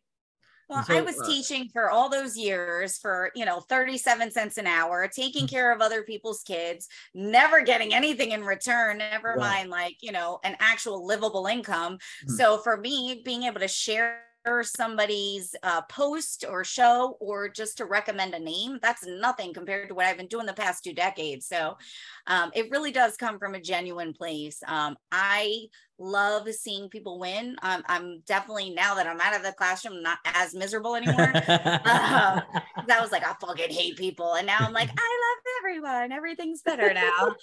[0.70, 4.56] Well, So, I was uh, teaching for all those years for, you know, 37 cents
[4.56, 5.50] an hour, taking Mm.
[5.50, 9.38] care of other people's kids, never getting anything in return, never Right.
[9.50, 11.98] mind like, you know, an actual livable income.
[11.98, 12.36] Mhm.
[12.38, 14.22] So for me, being able to share
[14.62, 19.94] somebody's uh, post or show or just to recommend a name, that's nothing compared to
[19.94, 21.46] what I've been doing the past two decades.
[21.46, 21.76] So
[22.26, 24.62] um, it really does come from a genuine place.
[24.66, 25.66] Um, I
[26.00, 27.56] love seeing people win.
[27.62, 31.38] Um, I'm definitely now that I'm out of the classroom, not as miserable anymore.
[31.84, 36.12] 'Cause I was like, I fucking hate people, and now I'm like, I love everyone.
[36.12, 37.36] Everything's better now.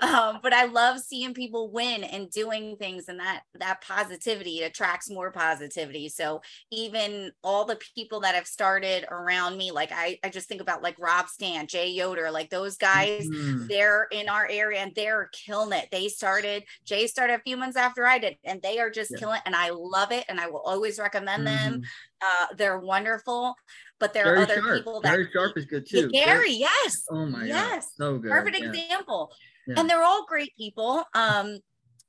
[0.00, 5.08] um, but I love seeing people win and doing things, and that that positivity attracts
[5.10, 6.08] more positivity.
[6.08, 10.60] So even all the people that have started around me, like I, I just think
[10.60, 13.68] about like Rob Stan, Jay Yoder, like those guys Mhm.
[13.68, 15.88] they're in our area and they're killing it.
[15.90, 19.18] They started, Jay started a few months after I did, and they are just Yeah.
[19.18, 19.40] killing.
[19.46, 20.24] And I love it.
[20.28, 21.82] And I will always recommend them.
[21.82, 21.84] Mhm.
[22.20, 23.54] Uh, they're wonderful,
[24.00, 24.76] but there Gary are other Sharp.
[24.78, 26.10] people that Gary Sharp is good too.
[26.10, 27.04] Gary, yes.
[27.10, 27.46] Oh my god.
[27.46, 27.86] yes.
[27.96, 28.30] So good.
[28.30, 28.66] Perfect yeah.
[28.70, 29.32] example.
[29.66, 29.74] Yeah.
[29.78, 31.04] And they're all great people.
[31.14, 31.58] Um,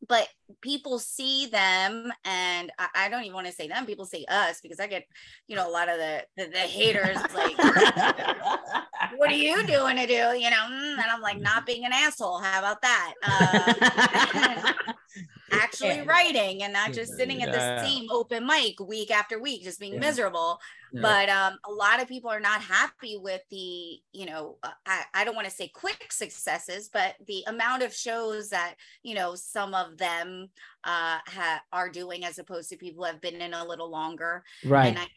[0.08, 0.28] but
[0.62, 4.60] people see them and I, I don't even want to say them, people say us
[4.62, 5.06] because I get,
[5.48, 7.60] you know, a lot of the the, the haters like
[9.10, 10.14] what are you doing to do?
[10.14, 12.40] You know, mm, and I'm like, not being an asshole.
[12.40, 13.14] How about that?
[13.24, 14.74] Uh,
[15.52, 19.80] actually writing and not just sitting at the same open mic week after week, just
[19.80, 20.00] being Yeah.
[20.00, 20.60] miserable.
[20.92, 21.02] Yeah.
[21.02, 25.04] But um, a lot of people are not happy with the, you know, uh, I,
[25.14, 29.36] I don't want to say quick successes, but the amount of shows that, you know,
[29.36, 30.35] some of them
[30.84, 34.44] uh, ha- are doing as opposed to people who have been in a little longer
[34.66, 35.12] right and I think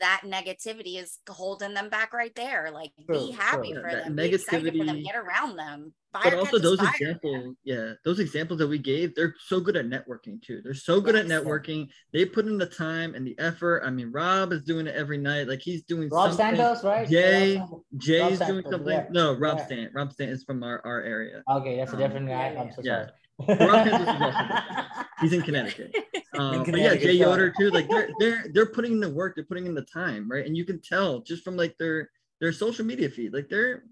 [0.00, 2.70] that negativity is holding them back right there.
[2.72, 3.82] Like, True, be happy true.
[3.82, 5.92] for That them, be excited for them, get around them.
[6.10, 6.88] but also those fire.
[6.98, 10.62] examples, yeah, those examples that we gave, they're so good at networking too.
[10.64, 11.90] They're so good at networking.
[12.14, 13.82] They put in the time and the effort.
[13.84, 15.46] I mean, Rob is doing it every night.
[15.48, 16.56] Like he's doing rob something.
[16.56, 17.82] santos right Jay- Rob Santos.
[17.98, 18.92] Jay's Rob doing Santos, something.
[18.94, 19.06] yeah.
[19.10, 19.66] No, Rob Yeah.
[19.66, 19.90] Stant.
[19.94, 21.42] Rob Stant is from our, our area.
[21.58, 22.94] okay that's a Um, different guy yeah, i'm so yeah.
[23.02, 23.10] sorry
[23.48, 24.84] Is
[25.20, 25.94] He's in Connecticut.
[26.38, 27.12] Um, but yeah, Connecticut, Jay.
[27.12, 27.70] Yoder too.
[27.70, 29.34] Like they're they're they're putting in the work.
[29.34, 30.46] They're putting in the time, right?
[30.46, 32.10] And you can tell just from like their
[32.40, 33.84] their social media feed, like they're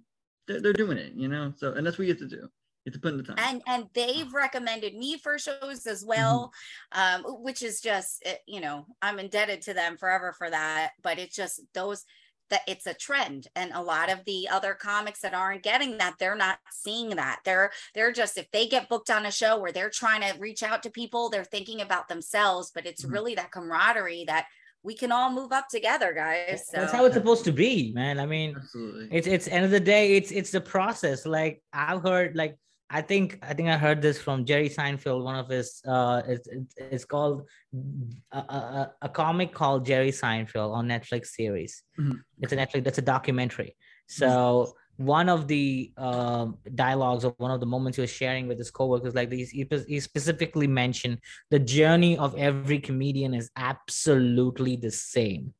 [0.47, 1.53] they're, they're doing it, you know.
[1.57, 2.49] So and that's what you have to do.
[2.85, 3.37] You have to put in the time.
[3.39, 6.51] and and they've recommended me for shows as well
[6.93, 11.19] um which is just eh, you know i'm indebted to them forever for that but
[11.19, 12.07] it's just those
[12.51, 16.15] that it's a trend and a lot of the other comics that aren't getting that
[16.19, 19.73] they're not seeing that they're they're just if they get booked on a show where
[19.73, 23.13] they're trying to reach out to people they're thinking about themselves but it's Mhm.
[23.13, 24.47] really that camaraderie that
[24.83, 28.19] we can all move up together guys so that's how it's supposed to be man
[28.21, 29.09] i mean Absolutely.
[29.11, 32.57] it's it's end of the day it's it's the process like i've heard like
[32.91, 36.49] i think i think i heard this from jerry seinfeld one of his uh it's
[36.77, 37.47] it's, called
[38.33, 41.83] a, a, a comic called jerry seinfeld on netflix series.
[41.99, 42.21] Mhm.
[42.41, 43.77] it's a netflix that's a documentary.
[44.07, 48.59] So one of the um, dialogues or one of the moments he was sharing with
[48.59, 51.19] his coworkers like these he, he specifically mentioned
[51.51, 55.55] the journey of every comedian is absolutely the same.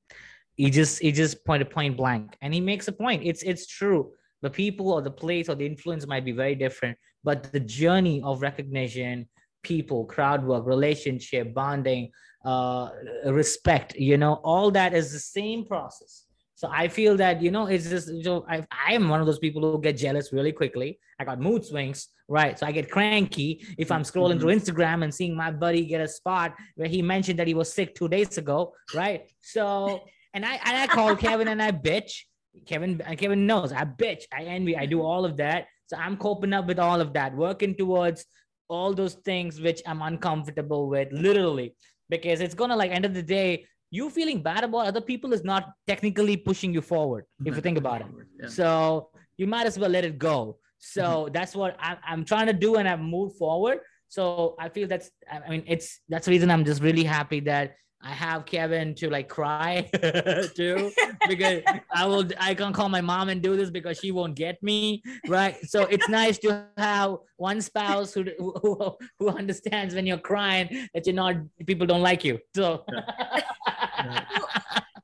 [0.57, 2.37] He just he just pointed point blank.
[2.41, 3.23] And he makes a point.
[3.25, 4.11] It's it's true.
[4.43, 8.23] The people or the place or the influence might be very different but the journey
[8.23, 9.29] of recognition
[9.63, 12.11] people crowd work relationship bonding
[12.45, 12.89] uh
[13.27, 17.67] respect you know all that is the same process so i feel that you know
[17.67, 20.53] it's just you know i i am one of those people who get jealous really
[20.53, 25.03] quickly i got mood swings right so i get cranky if i'm scrolling through instagram
[25.03, 28.09] and seeing my buddy get a spot where he mentioned that he was sick two
[28.09, 30.01] days ago right so
[30.35, 32.23] and I and I call Kevin and I bitch.
[32.67, 34.25] Kevin Kevin knows I bitch.
[34.33, 34.77] I envy.
[34.77, 35.67] I do all of that.
[35.89, 38.25] So I'm coping up with all of that, working towards
[38.69, 41.75] all those things which I'm uncomfortable with, literally,
[42.09, 43.67] because it's gonna like end of the day.
[43.91, 47.61] You feeling bad about other people is not technically pushing you forward, if you mm-hmm.
[47.63, 48.07] think about it.
[48.41, 48.49] Yeah.
[48.49, 49.09] So
[49.39, 50.59] you might as well let it go.
[50.79, 51.33] So mm-hmm.
[51.33, 53.79] that's what I'm, I'm trying to do, and I've moved forward.
[54.09, 57.77] So I feel that's I mean it's that's the reason I'm just really happy that
[58.01, 59.91] I have Kevin to like cry
[60.55, 60.93] too
[61.27, 64.63] because I will I can't call my mom and do this because she won't get
[64.63, 65.57] me right.
[65.69, 71.07] So it's nice to have one spouse who who, who understands when you're crying that
[71.07, 71.37] you're not
[71.67, 72.39] people don't like you.
[72.55, 72.85] So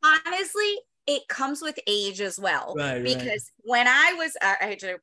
[0.05, 2.75] honestly, it comes with age as well.
[2.77, 3.05] Right, right.
[3.05, 4.55] because when I was uh,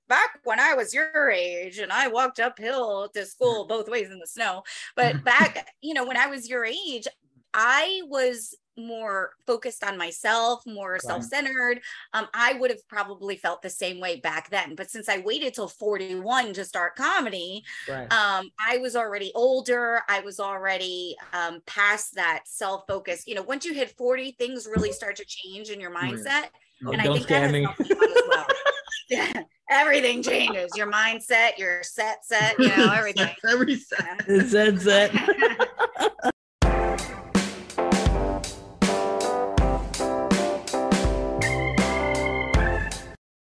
[0.08, 4.20] back when I was your age and I walked uphill to school both ways in
[4.20, 4.64] the snow,
[4.96, 7.08] but back, you know, when I was your age,
[7.54, 11.02] I was more focused on myself, more Right.
[11.02, 11.82] self-centered.
[12.14, 14.76] Um, I would have probably felt the same way back then.
[14.76, 18.12] But since I waited till 41 to start comedy, right.
[18.12, 20.02] um, I was already older.
[20.08, 23.24] I was already um, past that self focus.
[23.28, 26.45] You know, once you hit 40, things really start to change in your mindset.
[26.86, 27.64] Oh, and I think that scare has me.
[27.64, 28.47] helped me out as well.
[29.10, 30.76] yeah, everything changes.
[30.76, 33.30] Your mindset, your set, set, you know, everything.
[33.47, 34.24] Every set.
[34.47, 36.32] Set it.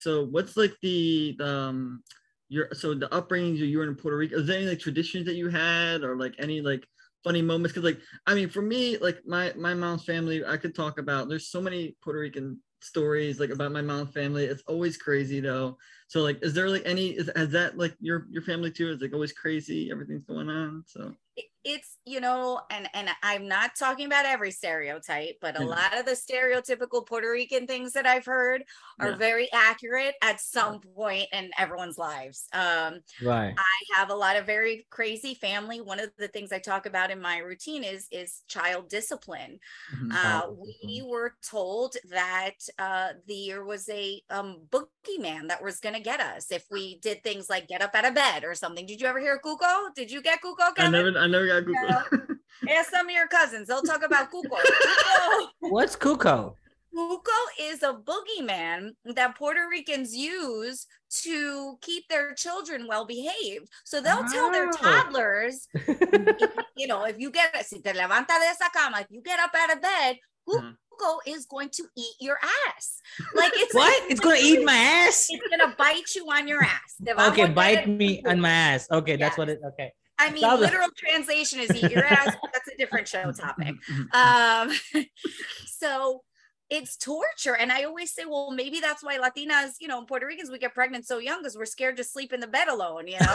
[0.04, 2.02] So what's like the the, um
[2.50, 4.36] your so the upbringing you were in Puerto Rico?
[4.36, 6.86] Is there any like traditions that you had or like any like
[7.24, 7.72] funny moments?
[7.72, 11.30] Because like I mean for me like my my mom's family I could talk about.
[11.30, 14.44] There's so many Puerto Rican stories like about my mom's family.
[14.44, 15.78] It's always crazy though.
[16.08, 18.90] So like is there like any is has that like your your family too?
[18.90, 19.90] Is like always crazy?
[19.90, 20.84] Everything's going on.
[20.86, 21.14] So
[21.64, 25.66] it's you know and and i'm not talking about every stereotype but a Yeah.
[25.66, 28.62] lot of the stereotypical puerto rican things that i've heard
[29.00, 29.16] are Yeah.
[29.16, 33.54] very accurate at some point in everyone's lives um right.
[33.56, 35.80] I have a lot of very crazy family.
[35.80, 39.60] One of the things I talk about in my routine is is child discipline.
[39.88, 40.10] mhm.
[40.10, 46.00] Uh, we were told that uh, there was a um, boogeyman that was going to
[46.00, 48.86] get us if we did things like get up out of bed or something.
[48.86, 49.94] Did you ever hear Cuco?
[49.94, 50.72] Did you get Cuco?
[50.76, 52.36] I never I never got Cuco.
[52.68, 53.68] Ask some of your cousins.
[53.68, 54.50] They'll talk about Cuco.
[54.50, 55.48] Cuco.
[55.70, 56.54] What's Cuco?
[56.94, 60.86] Cuco is a boogeyman that Puerto Ricans use
[61.22, 63.68] to keep their children well behaved.
[63.84, 64.72] So they'll tell their Oh.
[64.72, 65.66] toddlers,
[66.76, 69.52] you know, if you get si te levanta de esa cama, if you get up
[69.56, 70.18] out of bed.
[70.46, 71.32] Cuco mm-hmm.
[71.34, 73.00] is going to eat your ass.
[73.34, 74.10] Like it's What?
[74.10, 75.26] It's gonna eat my ass?
[75.30, 76.96] It's gonna bite you on your ass.
[77.02, 78.86] Te va a Okay, bite me on my ass.
[78.90, 79.60] Okay, that's what it.
[79.72, 79.90] Okay.
[80.18, 82.34] I mean, literal translation is eat your ass.
[82.40, 83.74] but That's a different show topic.
[83.90, 84.14] Mhm.
[84.14, 85.04] Um,
[85.66, 86.22] so
[86.70, 87.56] it's torture.
[87.56, 90.72] And I always say, well, maybe that's why Latinas, you know, Puerto Ricans, we get
[90.74, 93.32] pregnant so young because we're scared to sleep in the bed alone, you know?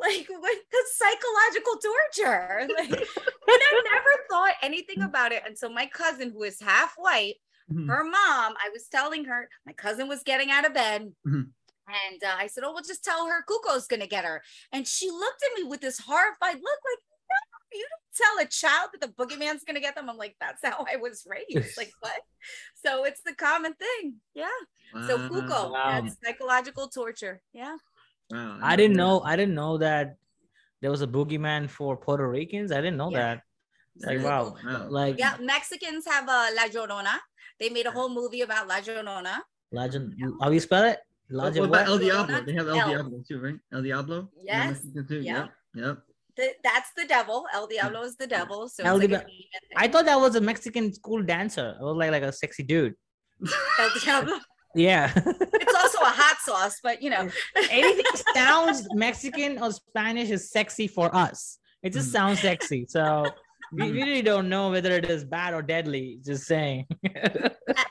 [0.00, 2.68] like what the psychological torture.
[2.76, 3.00] Like, and
[3.48, 7.36] I never thought anything about it until my cousin, who is half white,
[7.70, 7.86] Mhm.
[7.88, 11.12] her mom, I was telling her my cousin was getting out of bed.
[11.26, 11.50] Mhm.
[11.88, 14.42] And uh, I said, Oh, we'll just tell her Cuco's going to get her.
[14.72, 18.48] And she looked at me with this horrified look like, No, you don't tell a
[18.48, 20.08] child that the boogeyman's going to get them.
[20.10, 21.76] I'm like, That's how I was raised.
[21.78, 22.20] like, what?
[22.84, 24.14] So it's the common thing.
[24.34, 24.46] Yeah.
[25.06, 26.00] So Kuko, Wow.
[26.02, 27.40] that's psychological torture.
[27.52, 27.76] Yeah.
[28.30, 28.58] Wow.
[28.62, 29.20] I didn't know.
[29.20, 30.16] I didn't know that
[30.82, 32.70] there was a boogeyman for Puerto Ricans.
[32.72, 33.34] I didn't know Yeah.
[33.34, 33.42] that.
[34.00, 34.54] Like wow.
[34.64, 34.86] Wow.
[34.88, 35.36] Like Yeah.
[35.40, 37.16] Mexicans have a La Llorona.
[37.58, 39.38] They made a whole movie about La Llorona.
[39.72, 40.14] legend.
[40.40, 40.98] How do you spell it?
[41.30, 41.86] What about?
[41.88, 42.40] El Diablo?
[42.44, 42.88] They have El El.
[42.88, 43.56] Diablo too, right?
[43.72, 44.30] El Diablo.
[44.42, 44.80] Yeah, Yes.
[45.08, 45.20] Too.
[45.20, 45.34] Yeah.
[45.34, 45.50] Yep.
[45.74, 45.98] Yep.
[46.36, 47.44] The, that's the devil.
[47.52, 48.68] El Diablo is the devil.
[48.68, 49.28] So El like a Diablo.
[49.76, 51.76] I thought that was a Mexican school dancer.
[51.80, 52.94] It was like like a sexy dude.
[53.78, 54.34] El Diablo.
[54.74, 55.10] Yeah.
[55.16, 57.28] It's also a hot sauce, but you know,
[57.70, 58.04] Anything
[58.34, 61.58] sounds Mexican or Spanish is sexy for us.
[61.82, 62.12] It just Mhm.
[62.12, 62.84] sounds sexy.
[62.88, 63.24] So
[63.72, 63.92] we Mhm.
[63.94, 66.18] really don't know whether it is bad or deadly.
[66.24, 66.86] Just saying.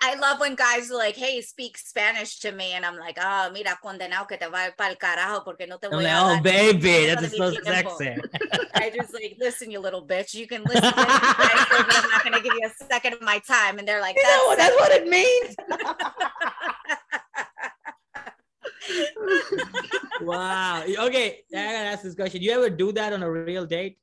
[0.01, 3.49] I, love when guys are like, "Hey, speak Spanish to me," and I'm like, "Ah,
[3.53, 6.41] mira, condenado que te va para el carajo porque no te voy like, a oh
[6.41, 8.21] baby, that is that de is mi so tiempo." sexy.
[8.75, 10.33] I just like, listen, you little bitch.
[10.33, 13.13] You can listen, to me, I say, but I'm not gonna give you a second
[13.13, 13.79] of my time.
[13.79, 15.55] And they're like, You know, that's, that's what it means.
[20.21, 20.83] wow.
[20.83, 22.41] Okay, I gotta ask this question.
[22.41, 23.97] You ever do that on a real date?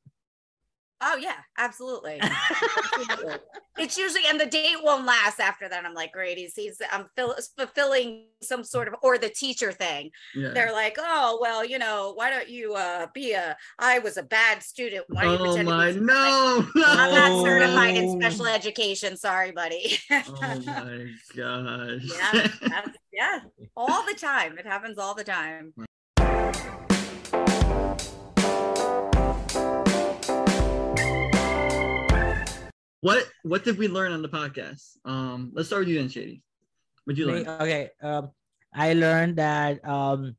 [1.06, 2.20] Oh yeah, absolutely.
[2.22, 3.34] Absolutely.
[3.76, 5.84] It's usually, and the date won't last after that.
[5.84, 10.10] I'm like, great, he's, he's I'm fill, fulfilling some sort of, or the teacher thing.
[10.34, 10.50] Yeah.
[10.54, 14.22] They're like, oh, well, you know, why don't you uh, be a, I was a
[14.22, 15.06] bad student.
[15.08, 16.66] Why do you Oh pretend to be my something?" no!
[16.86, 17.44] I'm not Oh.
[17.44, 19.16] certified in special education.
[19.16, 19.98] Sorry, buddy.
[20.10, 22.02] Oh my gosh.
[22.04, 22.82] yeah,
[23.12, 23.40] yeah,
[23.76, 24.56] all the time.
[24.56, 25.74] It happens all the time.
[33.04, 34.96] What what did we learn on the podcast?
[35.04, 36.42] Um, let's start with you then, Shady.
[37.04, 37.46] What'd you learn?
[37.60, 37.90] Okay.
[38.00, 38.30] Um,
[38.72, 40.36] I learned that um,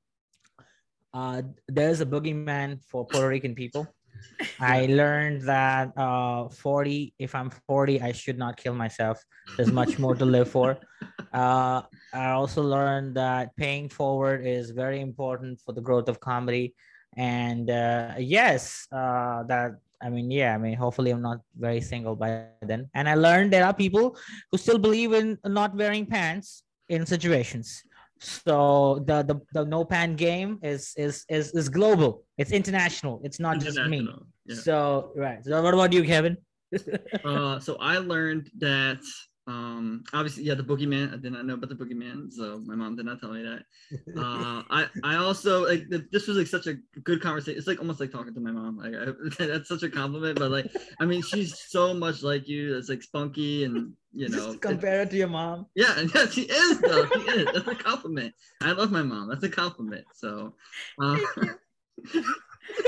[1.13, 3.85] uh, there's a boogeyman for Puerto Rican people.
[4.59, 9.21] I learned that uh 40, if I'm 40, I should not kill myself.
[9.55, 10.77] There's much more to live for.
[11.35, 11.81] Uh
[12.13, 16.73] I also learned that paying forward is very important for the growth of comedy.
[17.17, 19.71] And uh yes, uh that
[20.05, 22.87] I mean, yeah, I mean, hopefully I'm not very single by then.
[22.93, 24.15] And I learned there are people
[24.51, 27.81] who still believe in not wearing pants in situations.
[28.19, 32.23] So the the, the no pan game is is is is global.
[32.37, 33.19] It's international.
[33.23, 34.07] It's not just me.
[34.45, 34.55] Yeah.
[34.55, 35.43] So right.
[35.43, 36.37] So what about you, Kevin?
[37.25, 39.01] uh, so I learned that
[39.47, 42.95] um obviously yeah the boogeyman i did not know about the boogeyman so my mom
[42.95, 43.59] did not tell me that
[44.17, 46.73] uh i i also like this was like such a
[47.03, 49.89] good conversation it's like almost like talking to my mom like I, that's such a
[49.89, 54.29] compliment but like i mean she's so much like you it's like spunky and you
[54.29, 55.67] know Just compare it to your mom.
[55.75, 59.29] yeah and yeah she is though she is that's a compliment i love my mom
[59.29, 60.55] that's a compliment so
[61.01, 61.17] uh,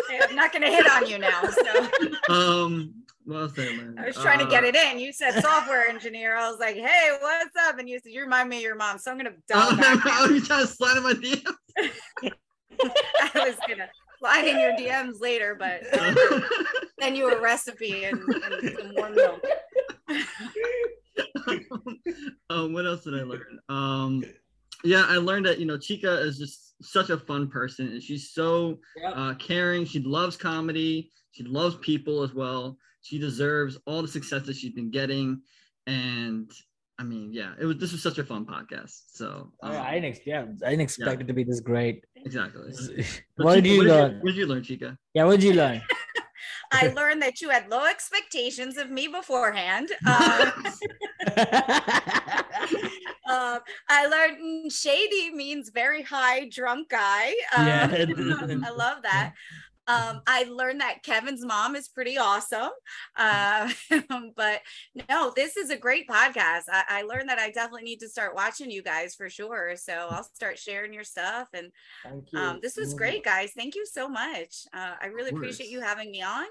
[0.10, 1.42] Hey, I'm not gonna hit on you now.
[1.44, 1.88] So
[2.34, 2.97] um
[3.36, 5.00] else did I was trying to get Uh, it in.
[5.00, 6.36] You said software engineer.
[6.38, 7.78] I was like, hey, what's up?
[7.80, 8.98] And you said, you remind me of your mom.
[9.00, 10.00] So I'm gonna dial Oh, back.
[10.06, 11.54] oh, you trying to slide in my DM?
[13.36, 15.82] I was gonna slide in your DMs later, but
[17.02, 19.44] send you a recipe and, and some more milk.
[22.50, 23.60] um, what else did I learn?
[23.70, 24.24] Um,
[24.84, 28.30] yeah, I learned that you know Chica is just such a fun person, and she's
[28.32, 29.86] so uh, caring.
[29.86, 31.12] She loves comedy.
[31.32, 32.78] She loves people as well.
[33.08, 35.42] She deserves all the success that she's been getting,
[35.86, 36.52] and
[37.00, 37.78] I mean, yeah, it was.
[37.78, 39.04] This was such a fun podcast.
[39.14, 42.04] So um, I didn't, ex- yeah, I didn't expect it to be this great.
[42.18, 42.74] exactly.
[43.38, 44.20] what did you what learn?
[44.20, 44.98] What did you learn, Chica?
[45.14, 45.82] Yeah, what did you learn?
[46.72, 49.90] I learned that you had low expectations of me beforehand.
[50.06, 50.52] Uh,
[53.30, 57.34] uh, I learned shady means very high drunk guy.
[57.56, 58.06] Um, Yeah.
[58.66, 59.34] I love that.
[59.88, 62.72] Um, I learned that Kevin's mom is pretty awesome.
[63.16, 63.72] Uh,
[64.36, 64.62] but
[65.10, 66.64] no, this is a great podcast.
[66.72, 69.76] I, I learned that I definitely need to start watching you guys for sure.
[69.76, 71.48] So I'll start sharing your stuff.
[71.54, 71.72] And
[72.04, 73.52] Thank um, this was great, guys.
[73.56, 74.66] Thank you so much.
[74.74, 76.48] Uh, I really appreciate you having me on.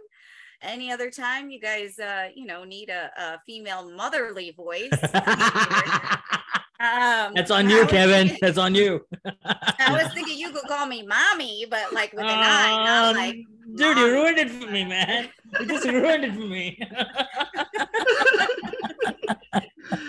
[0.63, 4.91] Any other time you guys, uh, you know, need a, a female motherly voice.
[6.79, 8.29] Um, That's on you, was Kevin.
[8.29, 9.01] thinking- That's on you.
[9.45, 13.17] I was thinking you could call me mommy, but like with an I, not Um,
[13.17, 13.37] like
[13.75, 15.29] Dude, you ruined it for me, man.
[15.61, 16.79] You just ruined it for me.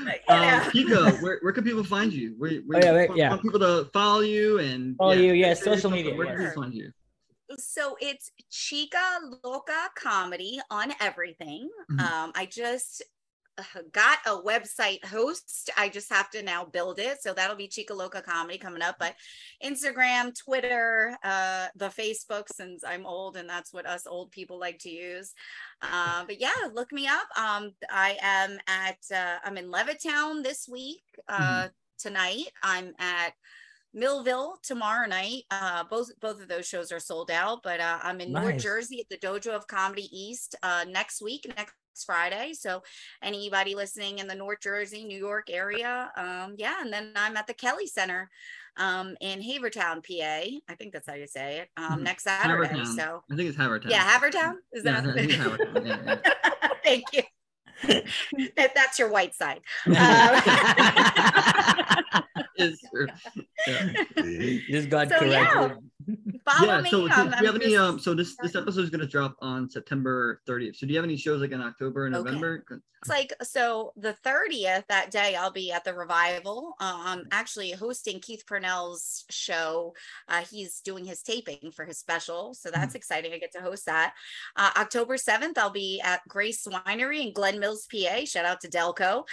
[0.06, 0.24] like.
[0.30, 2.36] Um, Chica, where, where can people find you?
[2.38, 3.30] Where, where Oh, yeah, wait, want- yeah.
[3.30, 6.50] want people to follow you and Follow you, yeah, social media, Where can yeah.
[6.50, 6.92] people find you?
[7.58, 9.00] so it's Chica
[9.42, 11.70] Loca Comedy on everything.
[11.90, 12.02] Mhm.
[12.02, 13.02] Um, I just
[13.92, 15.70] got a website host.
[15.78, 17.22] I just have to now build it.
[17.22, 18.98] So that'll be Chica Loca Comedy coming up.
[19.00, 19.16] But
[19.64, 24.80] Instagram, Twitter, uh, the Facebook, since I'm old and that's what us old people like
[24.80, 25.34] to use.
[25.82, 27.28] Uh, but yeah, look me up.
[27.38, 31.04] Um, I am at uh, I'm in Levittown this week.
[31.28, 33.34] Uh, Tonight I'm at
[33.98, 35.44] Millville tomorrow night.
[35.52, 38.62] Uh, both both of those shows are sold out, but uh, I'm in Nice.
[38.62, 41.74] Jersey at the Dojo of Comedy East uh, next week, next
[42.06, 42.54] Friday.
[42.54, 42.84] So
[43.24, 46.76] anybody listening in the North Jersey, New York area, um, yeah.
[46.82, 48.30] And then I'm at the Kelly Center
[48.78, 50.48] um, in Havertown, PA.
[50.70, 51.70] I think that's how you say it.
[51.76, 52.04] Um, Mhm.
[52.04, 52.68] next Saturday.
[52.70, 52.96] Havertown.
[52.96, 53.90] So I think it's Havertown.
[53.90, 55.10] yeah, Havertown is Yeah, that?
[55.10, 55.86] I think it's Havertown.
[55.88, 56.70] Yeah, yeah.
[56.84, 57.24] Thank you.
[58.56, 59.62] That- that's your white side.
[62.60, 63.08] It's true.
[63.68, 63.92] Yeah.
[64.70, 65.46] just got So, yeah.
[65.46, 65.84] corrected.
[66.46, 66.82] Follow yeah.
[66.82, 66.90] me.
[66.90, 67.76] So, do, um, do I'm you have any?
[67.76, 68.00] Um.
[68.00, 70.78] So this this episode is gonna drop on September 30th.
[70.78, 72.24] So do you have any shows like in October and Okay.
[72.26, 72.64] November?
[73.02, 76.76] It's like so the 30th that day I'll be at the revival.
[76.80, 79.94] Um actually hosting Keith Purnell's show.
[80.30, 82.54] Uh he's doing his taping for his special.
[82.54, 83.34] So that's exciting.
[83.34, 84.14] I get to host that.
[84.56, 88.26] Uh October 7th, I'll be at Grace Winery in Glen Mills, PA.
[88.26, 89.24] Shout out to Delco.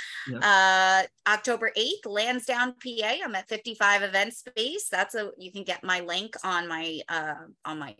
[0.43, 3.15] Uh October 8th, Lansdowne, PA.
[3.25, 4.89] I'm at 55 event space.
[4.91, 7.95] That's a you can get my link on my uh on my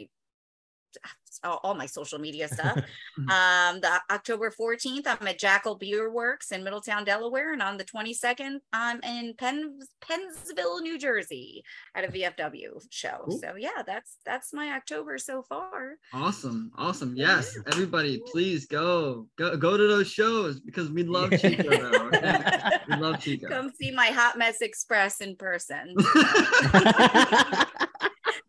[1.43, 2.79] all my social media stuff.
[3.19, 3.31] Mhm.
[3.31, 7.53] um, the October 14th, I'm at Jackal Beer Works in Middletown, Delaware.
[7.53, 11.63] And on the 22nd, I'm in Penn, Pennsville, New Jersey
[11.95, 13.25] at a VFW show.
[13.27, 13.39] Cool.
[13.39, 15.97] So yeah, that's that's my October so far.
[16.13, 17.15] Awesome, awesome.
[17.17, 22.11] Yes, everybody, please go go go to those shows because we love Chico Though?
[22.89, 23.49] We love Chico.
[23.49, 25.95] Come see my Hot Mess Express in person.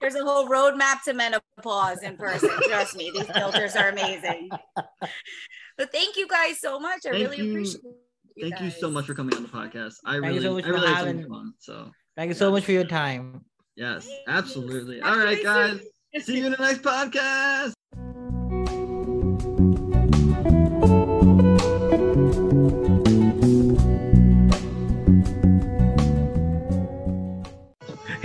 [0.05, 2.51] There's a whole roadmap to menopause in person.
[2.69, 4.51] Trust me, these filters are amazing.
[5.79, 7.07] But thank you guys so much.
[7.07, 7.49] I Thank really you.
[7.49, 7.81] appreciate
[8.35, 9.95] you Thank you so much for coming on the podcast.
[10.05, 11.53] I Thank really, so much I for really had so fun.
[11.57, 13.45] So Thank you so much for your time.
[13.75, 14.99] yes, absolutely.
[14.99, 15.79] Talk All to right, you guys.
[16.21, 17.73] See you in the next podcast.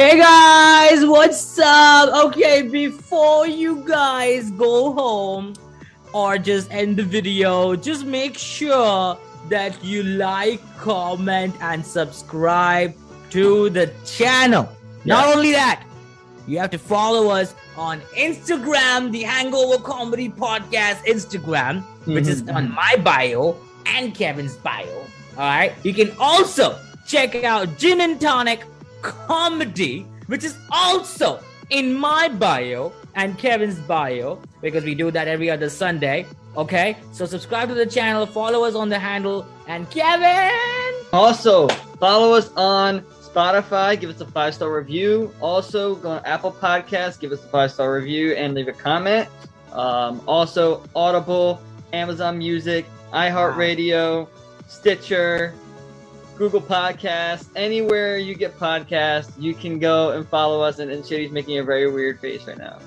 [0.00, 2.28] Hey guys, what's up?
[2.28, 5.52] Okay, before you guys go home
[6.14, 9.18] or just end the video, just make sure
[9.50, 12.94] that you like, comment, and subscribe
[13.28, 14.70] to the channel.
[15.04, 15.84] Not only that,
[16.48, 22.54] you have to follow us on Instagram, the Hangover Comedy Podcast Instagram, which is Mhm.
[22.54, 24.86] on my bio and Kevin's bio.
[25.36, 25.74] All right.
[25.82, 28.64] You can also check out Gin and Tonic
[29.02, 31.40] Comedy, which is also
[31.70, 36.26] in my bio and Kevin's bio because we do that every other Sunday.
[36.56, 36.96] Okay.
[37.12, 40.94] So subscribe to the channel, follow us on the handle, and Kevin.
[41.12, 43.98] Also, follow us on Spotify.
[43.98, 45.32] Give us a five star review.
[45.40, 47.18] Also, go on Apple Podcasts.
[47.18, 49.28] Give us a five star review and leave a comment.
[49.72, 51.60] Um, also, Audible,
[51.92, 54.28] Amazon Music, iHeartRadio,
[54.68, 55.54] Stitcher,
[56.40, 57.48] Google Podcasts.
[57.54, 60.78] Anywhere you get podcasts, you can go and follow us.
[60.78, 62.78] And, and Shitty's making a very weird face right now.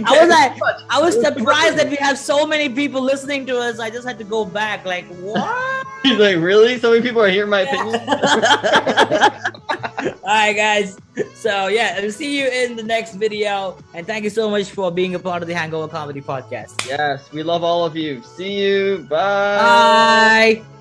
[0.00, 0.52] I was like,
[0.90, 3.78] I was surprised that we have so many people listening to us.
[3.78, 5.86] I just had to go back, like, what?
[6.02, 6.78] He's like, really?
[6.78, 8.00] So many people are hearing my opinion.
[9.98, 10.98] All right, guys.
[11.34, 14.90] So yeah, I'll see you in the next video, and thank you so much for
[14.92, 16.86] being a part of the Hangover Comedy Podcast.
[16.86, 18.22] yes, we love all of you.
[18.22, 19.06] See you.
[19.08, 20.62] Bye.
[20.62, 20.77] Bye.